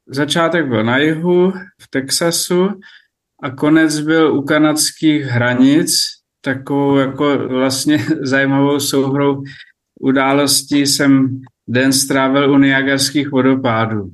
[0.07, 1.51] Začátek byl na jihu,
[1.81, 2.69] v Texasu
[3.43, 5.97] a konec byl u kanadských hranic,
[6.41, 9.43] takovou jako vlastně zajímavou souhrou
[9.99, 14.11] událostí jsem den strávil u Niagarských vodopádů.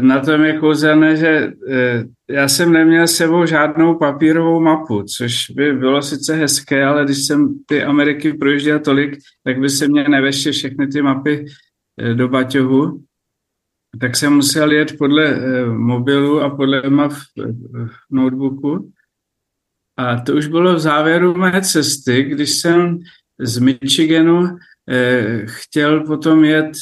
[0.00, 5.50] Na tom je kouzelné, že eh, já jsem neměl s sebou žádnou papírovou mapu, což
[5.50, 10.08] by bylo sice hezké, ale když jsem ty Ameriky projížděl tolik, tak by se mě
[10.08, 11.46] nevešly všechny ty mapy
[12.00, 13.02] eh, do baťohu.
[14.00, 18.92] Tak jsem musel jet podle eh, mobilu a podle map v notebooku.
[19.96, 22.98] A to už bylo v závěru mé cesty, když jsem
[23.40, 24.56] z Michiganu
[25.44, 26.72] chtěl potom jet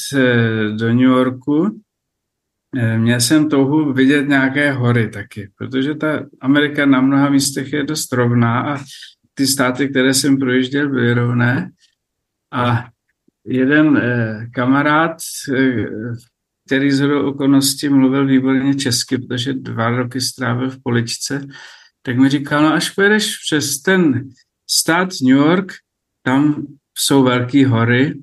[0.77, 1.84] do New Yorku Eh,
[2.97, 8.13] měl jsem touhu vidět nějaké hory taky, protože ta Amerika na mnoha místech je dost
[8.13, 8.83] rovná a
[9.33, 11.69] ty státy, které jsem projížděl, byly rovné.
[12.53, 12.85] A
[13.45, 15.17] jeden eh, kamarád,
[15.57, 15.85] eh,
[16.65, 21.47] který z okolností mluvil výborně česky, protože dva roky strávil v poličce,
[22.01, 24.29] tak mi říkal, no až pojedeš přes ten
[24.69, 25.73] stát New York,
[26.21, 26.67] tam
[26.97, 28.21] jsou velké hory,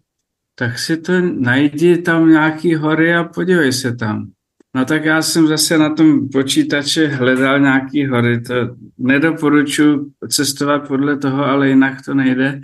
[0.55, 4.30] tak si to najdi tam nějaký hory a podívej se tam.
[4.75, 8.41] No tak já jsem zase na tom počítači hledal nějaký hory.
[8.41, 8.55] To
[8.99, 12.61] nedoporučuji cestovat podle toho, ale jinak to nejde.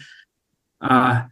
[0.91, 1.27] A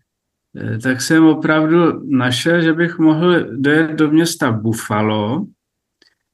[0.56, 5.46] e, tak jsem opravdu našel, že bych mohl dojet do města Buffalo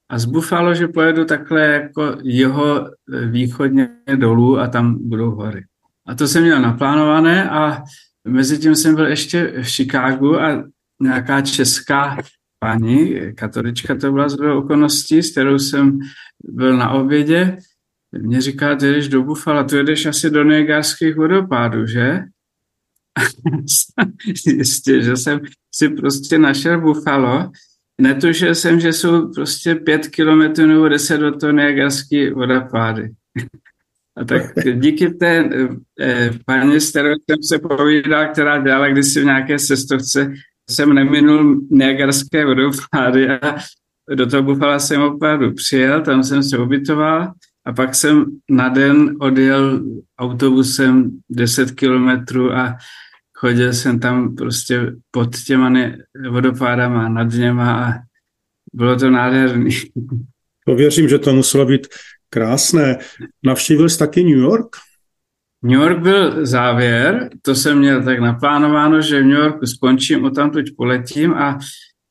[0.09, 2.91] a z Buffalo, že pojedu takhle jako jeho e,
[3.27, 5.65] východně dolů a tam budou hory.
[6.07, 7.83] A to jsem měl naplánované a
[8.29, 10.65] mezi tím jsem byl ještě v Chicagu a
[11.01, 12.17] nějaká česká
[12.63, 15.99] paní, katolička to byla z okolností, s kterou jsem
[16.45, 17.57] byl na obědě,
[18.13, 22.21] mě říká, ty jdeš do Bufala, tu jedeš asi do Niagarských vodopádů, že?
[24.47, 25.41] Jistě, že jsem
[25.75, 27.51] si prostě našel Buffalo,
[28.01, 33.11] netušil jsem, že jsou prostě pět kilometrů nebo deset do toho Niagarský vodopády.
[34.17, 34.43] A tak
[34.75, 35.51] díky té
[36.01, 40.33] eh, paní, s kterou jsem se povídal, která dělala kdysi v nějaké cestovce,
[40.75, 43.57] jsem neminul Niagarské vodopády a
[44.15, 47.33] do toho Bufala jsem opravdu přijel, tam jsem se ubytoval
[47.65, 49.85] a pak jsem na den odjel
[50.19, 52.77] autobusem 10 kilometrů a
[53.35, 55.73] chodil jsem tam prostě pod těma
[56.31, 57.93] vodopádama, nad něma a
[58.73, 59.71] bylo to nádherný.
[60.67, 61.87] To věřím, že to muselo být
[62.31, 62.99] krásné.
[63.43, 64.77] Navštívil jsi taky New York?
[65.63, 70.31] New York byl závěr, to jsem měl tak naplánováno, že v New Yorku skončím, o
[70.31, 71.59] tamtuť poletím a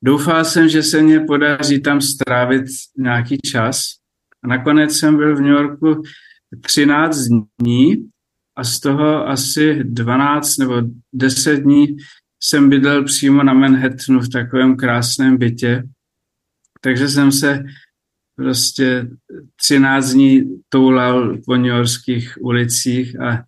[0.04, 2.66] doufal jsem, že se mě podaří tam strávit
[2.98, 3.86] nějaký čas.
[4.44, 6.02] A nakonec jsem byl v New Yorku
[6.62, 7.18] 13
[7.62, 8.10] dní
[8.56, 10.82] a z toho asi 12 nebo
[11.14, 11.88] 10 dní
[12.44, 15.84] jsem bydlel přímo na Manhattanu v takovém krásném bytě.
[16.82, 17.64] Takže jsem se
[18.36, 19.08] prostě
[19.56, 23.44] 13 dní toulal po newyorských ulicích a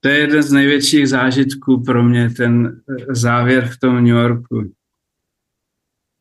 [0.00, 4.72] to je jeden z největších zážitků pro mě, ten závěr v tom New Yorku.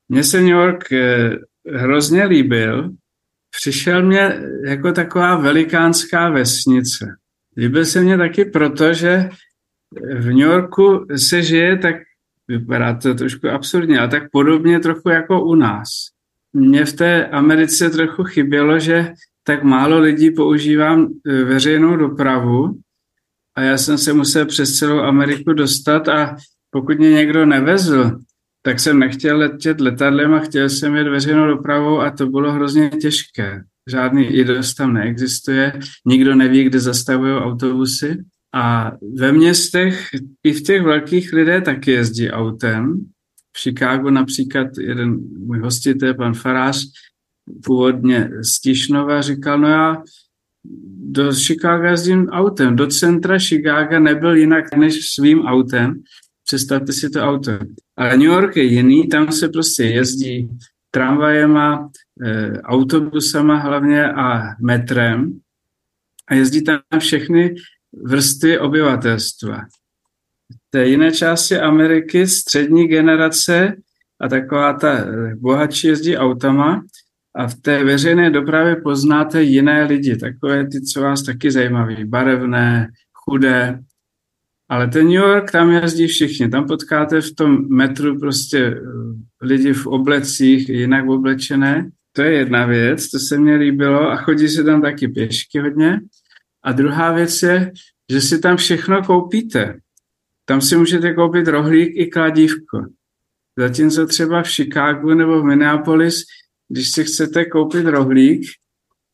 [0.09, 1.29] Mně se New York eh,
[1.75, 2.91] hrozně líbil.
[3.55, 7.15] Přišel mě jako taková velikánská vesnice.
[7.57, 9.29] Líbil se mě taky proto, že
[10.19, 11.95] v New Yorku se žije tak,
[12.47, 15.87] vypadá to trošku absurdně, ale tak podobně trochu jako u nás
[16.53, 21.07] mně v té Americe trochu chybělo, že tak málo lidí používá e,
[21.43, 22.79] veřejnou dopravu
[23.55, 26.35] a já jsem se musel přes celou Ameriku dostat a
[26.69, 28.19] pokud mě někdo nevezl,
[28.61, 32.89] tak jsem nechtěl letět letadlem a chtěl jsem jet veřejnou dopravou a to bylo hrozně
[32.89, 33.63] těžké.
[33.89, 38.17] Žádný IDOS tam neexistuje, nikdo neví, kde zastavují autobusy.
[38.53, 40.07] A ve městech
[40.43, 43.05] i v těch velkých lidé taky jezdí autem,
[43.53, 46.83] v Chicagu například jeden můj hostitel, pan Farář,
[47.65, 50.03] původně z Tišnova, říkal, no já
[51.03, 52.75] do Chicago jezdím autem.
[52.75, 56.03] Do centra Chicago nebyl jinak než svým autem.
[56.45, 57.51] Představte si to auto.
[57.97, 60.49] Ale New York je jiný, tam se prostě jezdí
[60.91, 61.89] tramvajema,
[62.25, 65.39] e, autobusama hlavně a metrem
[66.27, 67.55] a jezdí tam všechny
[68.03, 69.61] vrstvy obyvatelstva
[70.71, 73.73] té jiné části Ameriky střední generace
[74.21, 76.83] a taková ta eh, bohatší jezdí autama
[77.35, 82.89] a v té veřejné dopravě poznáte jiné lidi, takové ty, co vás taky zajímaví, barevné,
[83.13, 83.79] chudé.
[84.69, 86.49] Ale ten New York, tam jezdí všichni.
[86.49, 88.79] Tam potkáte v tom metru prostě eh,
[89.41, 91.89] lidi v oblecích, jinak oblečené.
[92.13, 95.99] To je jedna věc, to se mně líbilo a chodí se tam taky pěšky hodně.
[96.63, 97.71] A druhá věc je,
[98.11, 99.79] že si tam všechno koupíte.
[100.45, 102.85] Tam si můžete koupit rohlík i kladívko.
[103.57, 106.23] Zatímco třeba v Chicagu nebo v Minneapolis,
[106.69, 108.41] když si chcete koupit rohlík,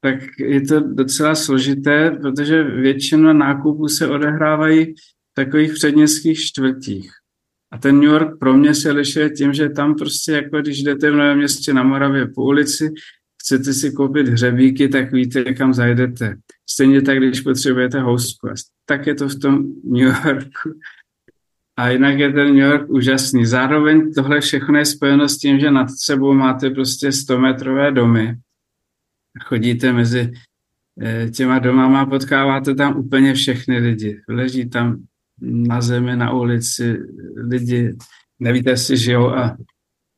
[0.01, 7.11] tak je to docela složité, protože většina nákupů se odehrávají v takových předměstských čtvrtích.
[7.71, 11.11] A ten New York pro mě se lišuje tím, že tam prostě jako když jdete
[11.11, 12.89] v Novém městě na Moravě po ulici,
[13.41, 16.35] chcete si koupit hřebíky, tak víte, kam zajdete.
[16.69, 18.47] Stejně tak, když potřebujete housku.
[18.85, 20.79] Tak je to v tom New Yorku.
[21.77, 23.45] A jinak je ten New York úžasný.
[23.45, 28.35] Zároveň tohle všechno je spojeno s tím, že nad sebou máte prostě 100 metrové domy.
[29.43, 30.31] Chodíte mezi
[31.01, 34.21] eh, těma domama, potkáváte tam úplně všechny lidi.
[34.29, 34.97] Leží tam
[35.41, 36.97] na zemi, na ulici
[37.49, 37.95] lidi,
[38.39, 39.57] nevíte, jestli žijou a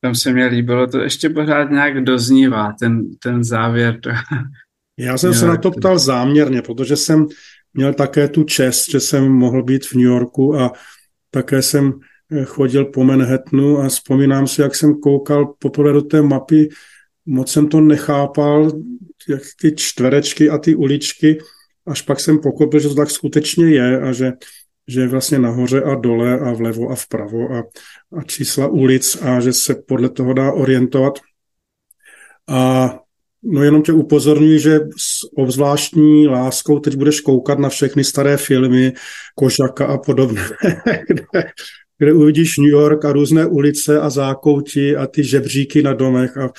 [0.02, 4.00] tam se mi líbilo, to ještě pořád nějak doznívá, ten, ten závěr.
[4.00, 4.10] To,
[5.00, 7.28] Já jsem se na to ptal záměrně, protože jsem
[7.74, 10.72] měl také tu čest, že jsem mohl být v New Yorku a
[11.32, 12.00] také jsem
[12.32, 16.70] eh, chodil po Manhattanu a vzpomínám si, jak jsem koukal poprvé do té mapy,
[17.26, 18.72] moc jsem to nechápal,
[19.30, 21.40] jak ty čtverečky a ty uličky,
[21.88, 24.32] až pak jsem pochopil, že to tak skutečně je a že,
[24.88, 27.64] že je vlastně nahoře a dole a vlevo a vpravo a,
[28.18, 31.20] a čísla ulic a že se podle toho dá orientovat.
[32.48, 33.00] A
[33.44, 38.94] No jenom tě upozorňuji, že s obzvláštní láskou teď budeš koukat na všechny staré filmy,
[39.36, 40.50] Kožaka a podobné,
[41.08, 41.52] kde,
[41.98, 46.50] kde uvidíš New York a různé ulice a zákouti a ty žebříky na domech a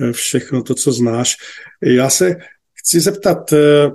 [0.00, 1.36] e, všechno to, co znáš.
[1.82, 2.36] Já se
[2.74, 3.90] chci zeptat, e,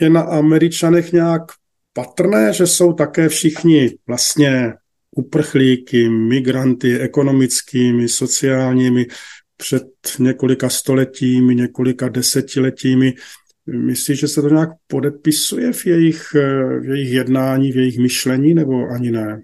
[0.00, 1.42] je na Američanech nějak
[1.92, 4.74] patrné, že jsou také všichni vlastně
[5.16, 9.06] uprchlíky, migranty ekonomickými, sociálními,
[9.56, 13.14] před několika stoletími, několika desetiletími.
[13.66, 16.32] Myslíš, že se to nějak podepisuje v jejich,
[16.80, 19.42] v jejich jednání, v jejich myšlení, nebo ani ne?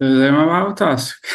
[0.00, 1.28] Zajímavá otázka.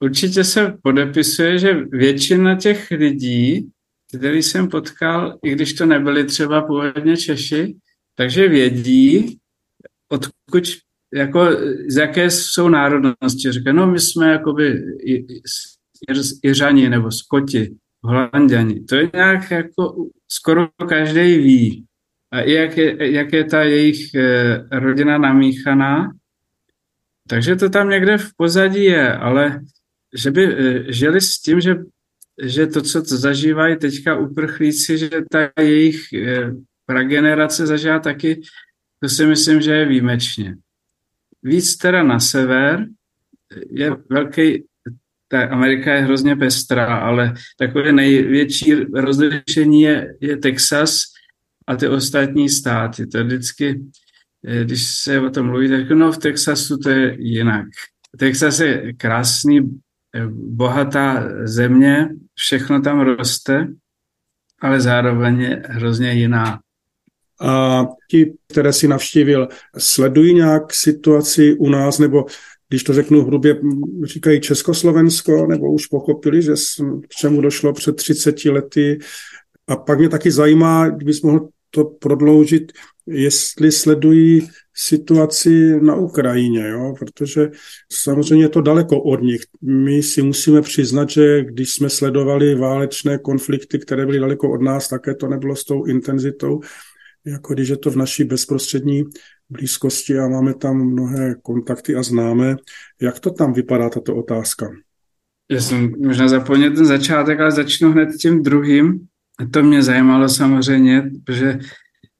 [0.00, 3.70] Určitě se podepisuje, že většina těch lidí,
[4.16, 7.76] který jsem potkal, i když to nebyli třeba původně Češi,
[8.14, 9.38] takže vědí,
[10.08, 10.64] odkud
[11.14, 11.48] jako,
[11.88, 13.52] z jaké jsou národnosti.
[13.52, 14.82] Říkají, no my jsme jakoby
[16.42, 18.84] Iřani nebo Skoti, Holanděni.
[18.84, 19.96] To je nějak jako
[20.28, 21.84] skoro každý ví.
[22.30, 26.12] A jak je, jak je ta jejich eh, rodina namíchaná.
[27.28, 29.60] Takže to tam někde v pozadí je, ale
[30.16, 31.76] že by eh, žili s tím, že,
[32.42, 36.50] že to, co to zažívají teďka uprchlíci, že ta jejich eh,
[36.86, 38.40] pragenerace zažívá taky,
[39.00, 40.56] to si myslím, že je výjimečně.
[41.42, 42.86] Víc teda na sever
[43.70, 44.64] je velký,
[45.28, 51.00] ta Amerika je hrozně pestrá, ale takové největší rozlišení je, je Texas
[51.66, 53.06] a ty ostatní státy.
[53.06, 53.80] To vždycky,
[54.46, 57.66] eh, když se o tom mluví, tak no v Texasu to je jinak.
[58.18, 59.60] Texas je krásný,
[60.14, 63.68] eh, bohatá země, všechno tam roste,
[64.60, 66.60] ale zároveň je hrozně jiná.
[67.40, 72.24] A ti, které si navštívil, sledují nějak situaci u nás, nebo
[72.68, 73.60] když to řeknu hrubě,
[74.04, 76.52] říkají Československo, nebo už pochopili, že
[77.08, 78.98] k čemu došlo před 30 lety.
[79.68, 82.72] A pak mě taky zajímá, kdybys mohl to prodloužit,
[83.06, 86.94] jestli sledují situaci na Ukrajině, jo?
[86.98, 87.50] protože
[87.92, 89.40] samozřejmě je to daleko od nich.
[89.62, 94.88] My si musíme přiznat, že když jsme sledovali válečné konflikty, které byly daleko od nás,
[94.88, 96.60] také to nebylo s tou intenzitou,
[97.24, 99.04] jako když je to v naší bezprostřední
[99.50, 102.56] blízkosti a máme tam mnohé kontakty a známe.
[103.02, 104.70] Jak to tam vypadá, tato otázka?
[105.50, 109.06] Já jsem možná zapomněl ten začátek, ale začnu hned tím druhým.
[109.50, 111.58] To mě zajímalo samozřejmě, protože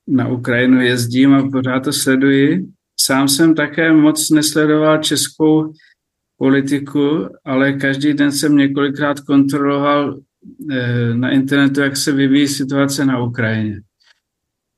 [0.07, 2.67] na Ukrajinu jezdím a pořád to sleduji.
[3.01, 5.73] Sám jsem také moc nesledoval českou
[6.37, 10.21] politiku, ale každý den jsem několikrát kontroloval
[10.71, 13.81] eh, na internetu, jak se vyvíjí situace na Ukrajině.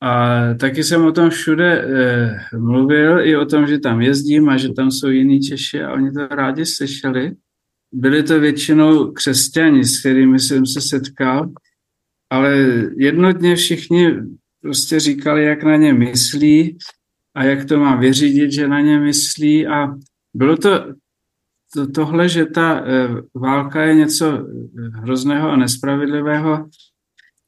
[0.02, 4.56] A taky jsem o tom všude eh, mluvil, i o tom, že tam jezdím a
[4.56, 7.32] že tam jsou jiní Češi a oni to rádi slyšeli.
[7.92, 11.50] Byli to většinou křesťani, s kterými jsem se setkal,
[12.30, 12.56] ale
[12.96, 14.14] jednotně všichni
[14.62, 16.78] prostě říkali, jak na ně myslí
[17.34, 19.94] a jak to má vyřídit, že na ně myslí a
[20.34, 20.94] bylo to,
[21.74, 26.68] to tohle, že ta eh, válka je něco eh, hrozného a nespravedlivého,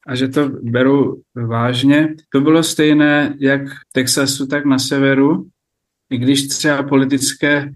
[0.06, 2.14] a že to berou vážně.
[2.32, 5.46] To bylo stejné jak v Texasu, tak na severu.
[6.10, 7.72] I když třeba politické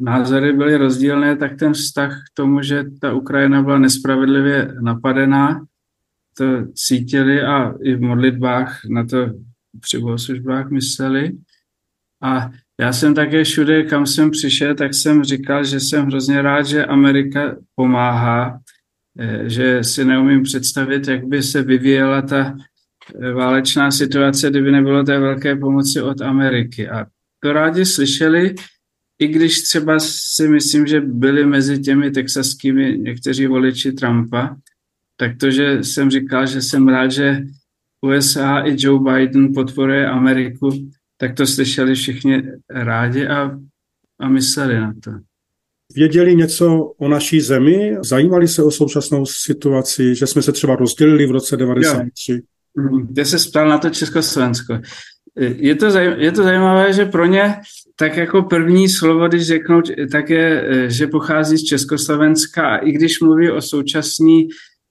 [0.00, 5.66] názory byly rozdílné, tak ten vztah k tomu, že ta Ukrajina byla nespravedlivě napadená,
[6.38, 9.30] to cítili a i v modlitbách na to
[9.80, 11.32] při bohoslužbách mysleli.
[12.22, 12.50] A
[12.80, 16.86] já jsem také všude, kam jsem přišel, tak jsem říkal, že jsem hrozně rád, že
[16.86, 18.60] Amerika pomáhá
[19.46, 25.18] že si neumím představit, jak by se vyvíjela ta eh, válečná situace, kdyby nebylo té
[25.18, 26.88] velké pomoci od Ameriky.
[26.88, 27.06] A
[27.40, 28.54] to rádi slyšeli,
[29.18, 34.56] i když třeba si myslím, že byli mezi těmi texaskými někteří voliči Trumpa,
[35.16, 37.42] tak to, že jsem říkal, že jsem rád, že
[38.00, 43.58] USA i Joe Biden podporuje Ameriku, tak to slyšeli všichni rádi a,
[44.18, 45.10] a mysleli na to.
[45.96, 47.96] Věděli něco o naší zemi?
[48.04, 52.42] Zajímali se o současnou situaci, že jsme se třeba rozdělili v roce 1993?
[53.16, 54.78] Já se ptal na to Československo.
[55.38, 57.54] Je to, zaj, je to zajímavé, že pro ně
[57.96, 59.82] tak jako první slovo, když řeknou,
[60.12, 64.42] tak je, že pochází z Československa a i když mluví o současné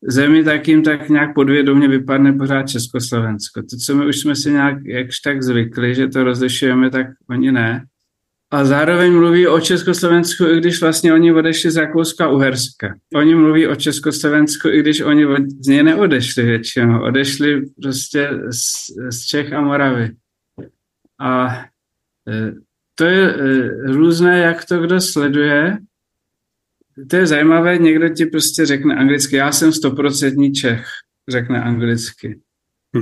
[0.07, 3.61] zemi, tak jim tak nějak podvědomě vypadne pořád Československo.
[3.61, 7.51] To, co my už jsme si nějak jakž tak zvykli, že to rozlišujeme, tak oni
[7.51, 7.83] ne.
[8.55, 12.95] A zároveň mluví o Československu, i když vlastně oni odešli z Rakouska a Uherska.
[13.15, 15.25] Oni mluví o Československu, i když oni
[15.59, 17.03] z něj neodešli většinou.
[17.03, 18.63] Odešli prostě z,
[19.09, 20.11] z Čech a Moravy.
[21.19, 21.59] A
[22.27, 22.53] e,
[22.95, 25.77] to je e, různé, jak to kdo sleduje.
[27.09, 30.85] To je zajímavé, někdo ti prostě řekne anglicky, já jsem stoprocentní Čech,
[31.29, 32.39] řekne anglicky.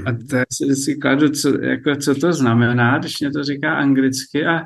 [0.06, 0.28] A mhm.
[0.28, 4.62] to si vždycky kladu, co, jako, co to znamená, když mě to říká anglicky a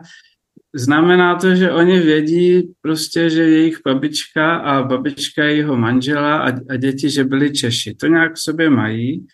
[0.75, 6.75] znamená to, že oni vědí prostě, že jejich babička a babička jeho manžela a, a
[6.75, 7.95] děti, že byli Češi.
[7.95, 9.27] To nějak v sobě mají.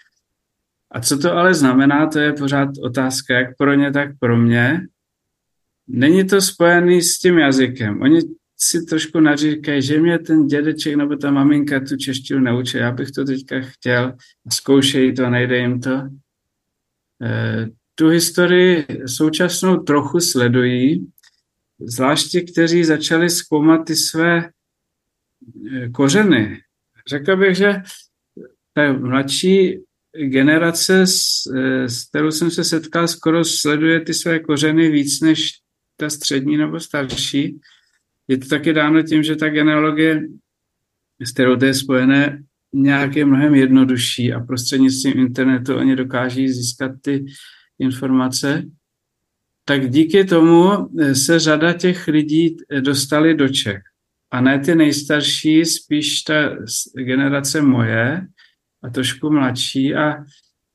[0.91, 4.82] A co to ale znamená, to je pořád otázka, jak pro ně, tak pro mě.
[5.88, 8.01] Není to spojený s tím jazykem.
[8.01, 8.19] Oni
[8.59, 13.11] si trošku naříkají, že mě ten dědeček nebo ta maminka tu češtinu naučí, já bych
[13.11, 14.13] to teďka chtěl,
[14.51, 15.93] zkoušejí to, nejde jim to.
[17.21, 21.11] E, tu historii současnou trochu sledují,
[21.79, 24.49] zvláště kteří začali zkoumat ty své
[25.71, 26.61] eh, kořeny.
[27.09, 27.73] Řekl bych, že
[28.73, 29.79] ta mladší
[30.15, 31.21] generace, s,
[31.55, 35.51] eh, s kterou jsem se setkal, skoro sleduje ty své kořeny víc než
[35.97, 37.59] ta střední nebo starší.
[38.27, 40.27] Je to taky dáno tím, že ta genealogie,
[41.21, 46.91] s kterou to je spojené, nějak je mnohem jednodušší a prostřednictvím internetu oni dokáží získat
[47.01, 47.25] ty
[47.84, 48.63] informace
[49.65, 53.81] tak díky tomu eh, se řada těch lidí eh, dostali do Čech.
[54.31, 56.34] A ne ty nejstarší, spíš ta
[56.93, 58.27] generace moje
[58.84, 60.23] a trošku mladší a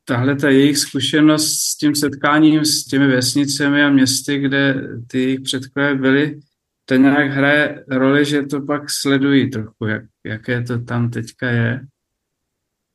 [0.04, 5.40] tahle ta jejich zkušenost s tím setkáním s těmi vesnicemi a městy, kde ty jejich
[5.40, 6.40] předkové byly,
[6.84, 11.80] to nějak hraje roli, že to pak sledují trochu, jak, jaké to tam teďka je.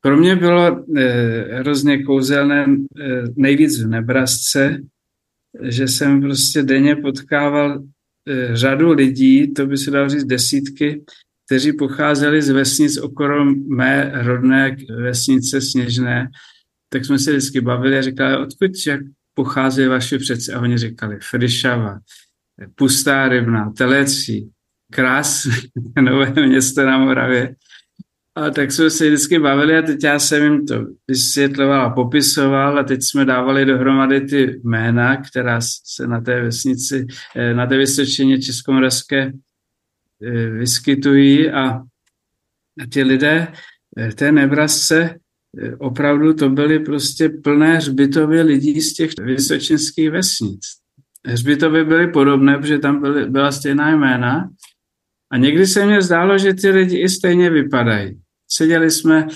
[0.04, 4.78] Pro mě bylo eh, hrozně kouzelné eh, nejvíc v Nebrasce,
[5.62, 7.82] že jsem prostě denně potkával
[8.28, 11.04] eh, řadu lidí, to by se dalo říct desítky,
[11.46, 16.28] kteří pocházeli z vesnic okolo mé rodné vesnice Sněžné,
[16.88, 19.00] tak jsme se vždycky bavili a říkali, odkud jak
[19.34, 20.52] pochází vaše předci?
[20.52, 21.98] A oni říkali, Frišava,
[22.74, 24.50] Pustá rybna, Telecí,
[24.92, 25.54] krásné
[26.00, 27.54] nové město na Moravě.
[28.36, 32.78] A tak jsme se vždycky bavili a teď já jsem jim to vysvětloval a popisoval
[32.78, 37.06] a teď jsme dávali dohromady ty jména, která se na té vesnici,
[37.36, 39.32] eh, na té Vysočině Českomoravské
[40.22, 41.82] eh, vyskytují a
[42.90, 43.48] ti lidé
[44.10, 45.18] v té Nebrasce
[45.58, 50.60] eh, opravdu to byly prostě plné hřbitovy lidí z těch vysočinských vesnic.
[51.26, 54.50] Hřbitovy byly podobné, protože tam byly, byla stejná jména
[55.30, 58.23] a někdy se mně zdálo, že ty lidi i stejně vypadají.
[58.48, 59.26] Seděli jsme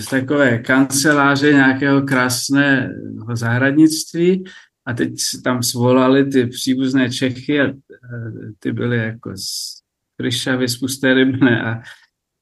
[0.00, 4.44] v takové kanceláře nějakého krásného zahradnictví
[4.86, 5.14] a teď
[5.44, 7.72] tam svolali ty příbuzné Čechy a
[8.58, 9.76] ty byly jako z
[10.20, 11.82] Kryšavy, z Pusté Rybné a,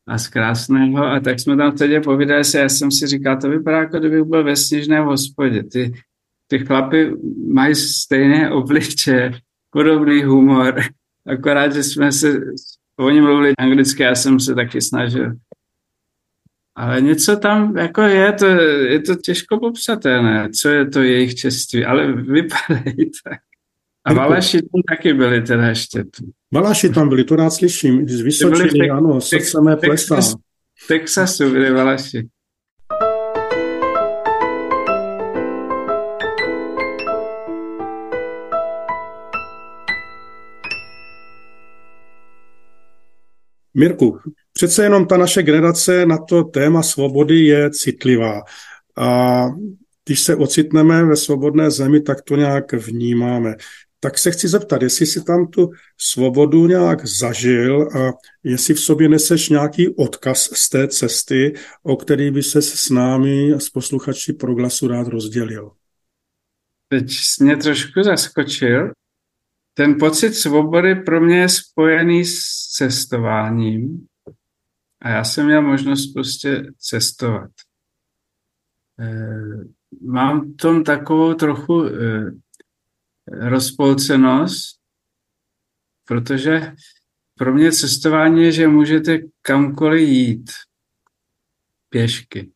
[0.09, 3.51] a z Krásného a tak jsme tam teď povídali se, já jsem si říkal, to
[3.51, 5.63] vypadá, jako kdybych byl ve sněžné hospodě.
[5.63, 5.93] Ty,
[6.47, 7.13] ty chlapy
[7.53, 9.33] mají stejné obliče,
[9.71, 10.81] podobný humor,
[11.27, 12.41] akorát, že jsme se,
[12.99, 15.33] oni mluvili anglicky, já jsem se taky snažil
[16.77, 21.85] ale něco tam jako je, to, je to těžko popsatelné, co je to jejich čeství,
[21.85, 23.39] ale vypadají tak.
[24.07, 26.05] A Valaši tam taky byli teda ještě.
[26.53, 30.21] Valaši tam byli, to rád slyším, z Vysočiny, ano, srdce mé plesá.
[30.89, 32.29] Texasu byli Valaši.
[43.75, 44.19] Mirku,
[44.53, 48.43] přece jenom ta naše generace na to téma svobody je citlivá.
[48.97, 49.45] A
[50.05, 53.55] když se ocitneme ve svobodné zemi, tak to nějak vnímáme.
[54.01, 58.13] Tak se chci zeptat, jestli si tam tu svobodu nějak zažil a
[58.43, 63.55] jestli v sobě neseš nějaký odkaz z té cesty, o který by se s námi,
[63.59, 65.71] s posluchači proglasu rád rozdělil.
[66.89, 67.07] Teď
[67.41, 68.91] mě trošku zaskočil,
[69.75, 72.39] ten pocit svobody pro mě je spojený s
[72.77, 74.07] cestováním
[75.01, 77.51] a já jsem měl možnost prostě cestovat.
[79.01, 79.65] Eh,
[80.01, 82.31] mám tom takovou trochu eh,
[83.27, 84.81] rozpolcenost,
[86.05, 86.75] protože
[87.35, 90.51] pro mě cestování je, že můžete kamkoliv jít
[91.89, 92.54] pěšky.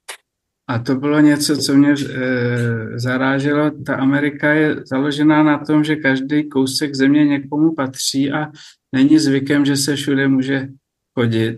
[0.69, 3.71] A to bylo něco, co mě e, zaráželo.
[3.71, 8.47] Ta Amerika je založená na tom, že každý kousek země někomu patří a
[8.93, 10.69] není zvykem, že se všude může
[11.14, 11.57] chodit.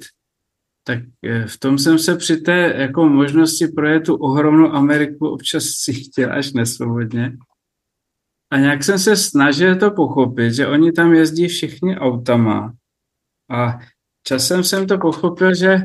[0.84, 5.64] Tak e, v tom jsem se při té jako možnosti projet tu ohromnou Ameriku občas
[5.84, 7.36] cítil až nesvobodně.
[8.50, 12.72] A nějak jsem se snažil to pochopit, že oni tam jezdí všichni autama.
[13.50, 13.78] A
[14.22, 15.78] časem jsem to pochopil, že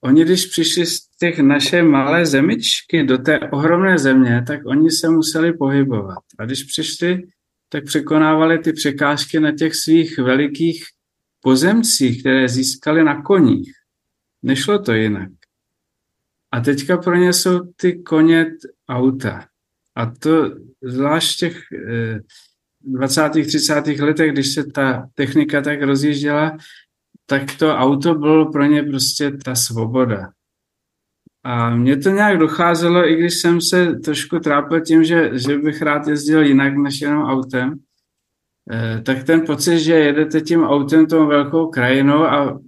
[0.00, 5.08] oni, když přišli z těch naše malé zemičky do té ohromné země, tak oni se
[5.08, 6.18] museli pohybovat.
[6.38, 7.22] A když přišli,
[7.68, 10.84] tak překonávali ty překážky na těch svých velikých
[11.40, 13.72] pozemcích, které získali na koních.
[14.42, 15.28] Nešlo to jinak.
[16.52, 18.46] A teďka pro ně jsou ty koně
[18.88, 19.46] auta.
[19.94, 20.50] A to
[20.82, 21.62] zvlášť v těch
[22.80, 23.40] 20.
[23.40, 24.00] Eh, 30.
[24.00, 26.56] letech, když se ta technika tak rozjížděla,
[27.30, 30.28] tak to auto bylo pro ně prostě ta svoboda.
[31.44, 35.82] A mně to nějak docházelo, i když jsem se trošku trápil tím, že, že bych
[35.82, 37.74] rád jezdil jinak než jenom autem,
[38.72, 42.58] eh, tak ten pocit, že jedete tím autem tou velkou krajinou a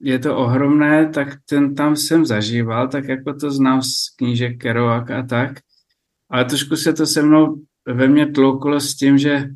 [0.00, 5.10] je to ohromné, tak ten tam jsem zažíval, tak jako to znám z knížek Kerouac
[5.10, 5.50] a tak.
[6.30, 9.48] Ale trošku se to se mnou ve mně tlouklo s tím, že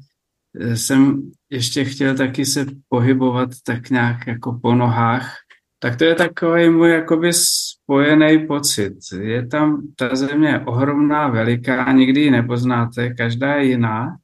[0.54, 5.36] jsem ještě chtěl taky se pohybovat tak nějak jako po nohách,
[5.78, 8.92] tak to je takový můj jakoby spojený pocit.
[9.20, 14.16] Je tam, ta země ohromná, veliká, nikdy ji nepoznáte, každá je jiná.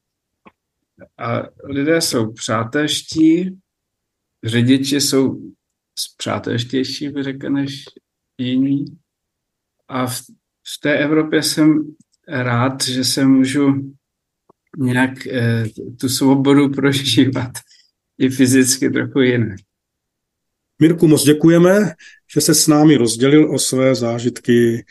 [1.17, 3.57] A lidé jsou přátelští,
[4.43, 5.51] řidiči jsou
[6.17, 7.83] přátelštější, bych řekl, než
[8.37, 8.85] jiní.
[9.87, 10.21] A v,
[10.75, 11.95] v té Evropě jsem
[12.27, 13.93] rád, že se můžu
[14.77, 15.63] nějak eh,
[15.99, 17.51] tu svobodu prožívat
[18.17, 19.59] i fyzicky trochu jinak.
[20.81, 21.93] Mirku, moc děkujeme,
[22.33, 24.85] že se s námi rozdělil o své zážitky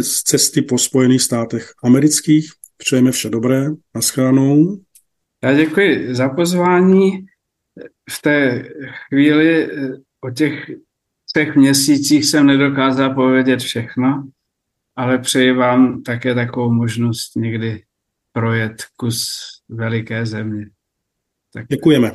[0.00, 2.52] z cesty po Spojených státech amerických.
[2.76, 3.66] Přejeme vše dobré.
[3.94, 4.80] Naschledanou.
[5.44, 7.26] Já děkuji za pozvání.
[8.10, 8.64] V té
[9.08, 10.70] chvíli eh, o těch
[11.32, 14.28] třech měsících jsem nedokázal povědět všechno,
[14.96, 17.82] ale přeji vám také takovou možnost někdy
[18.34, 19.26] projet kus
[19.68, 20.66] veliké země.
[21.52, 22.10] Tak, Děkujeme.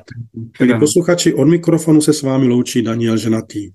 [0.60, 3.72] Milí posluchači, od mikrofonu se s vámi loučí Daniel Ženatý.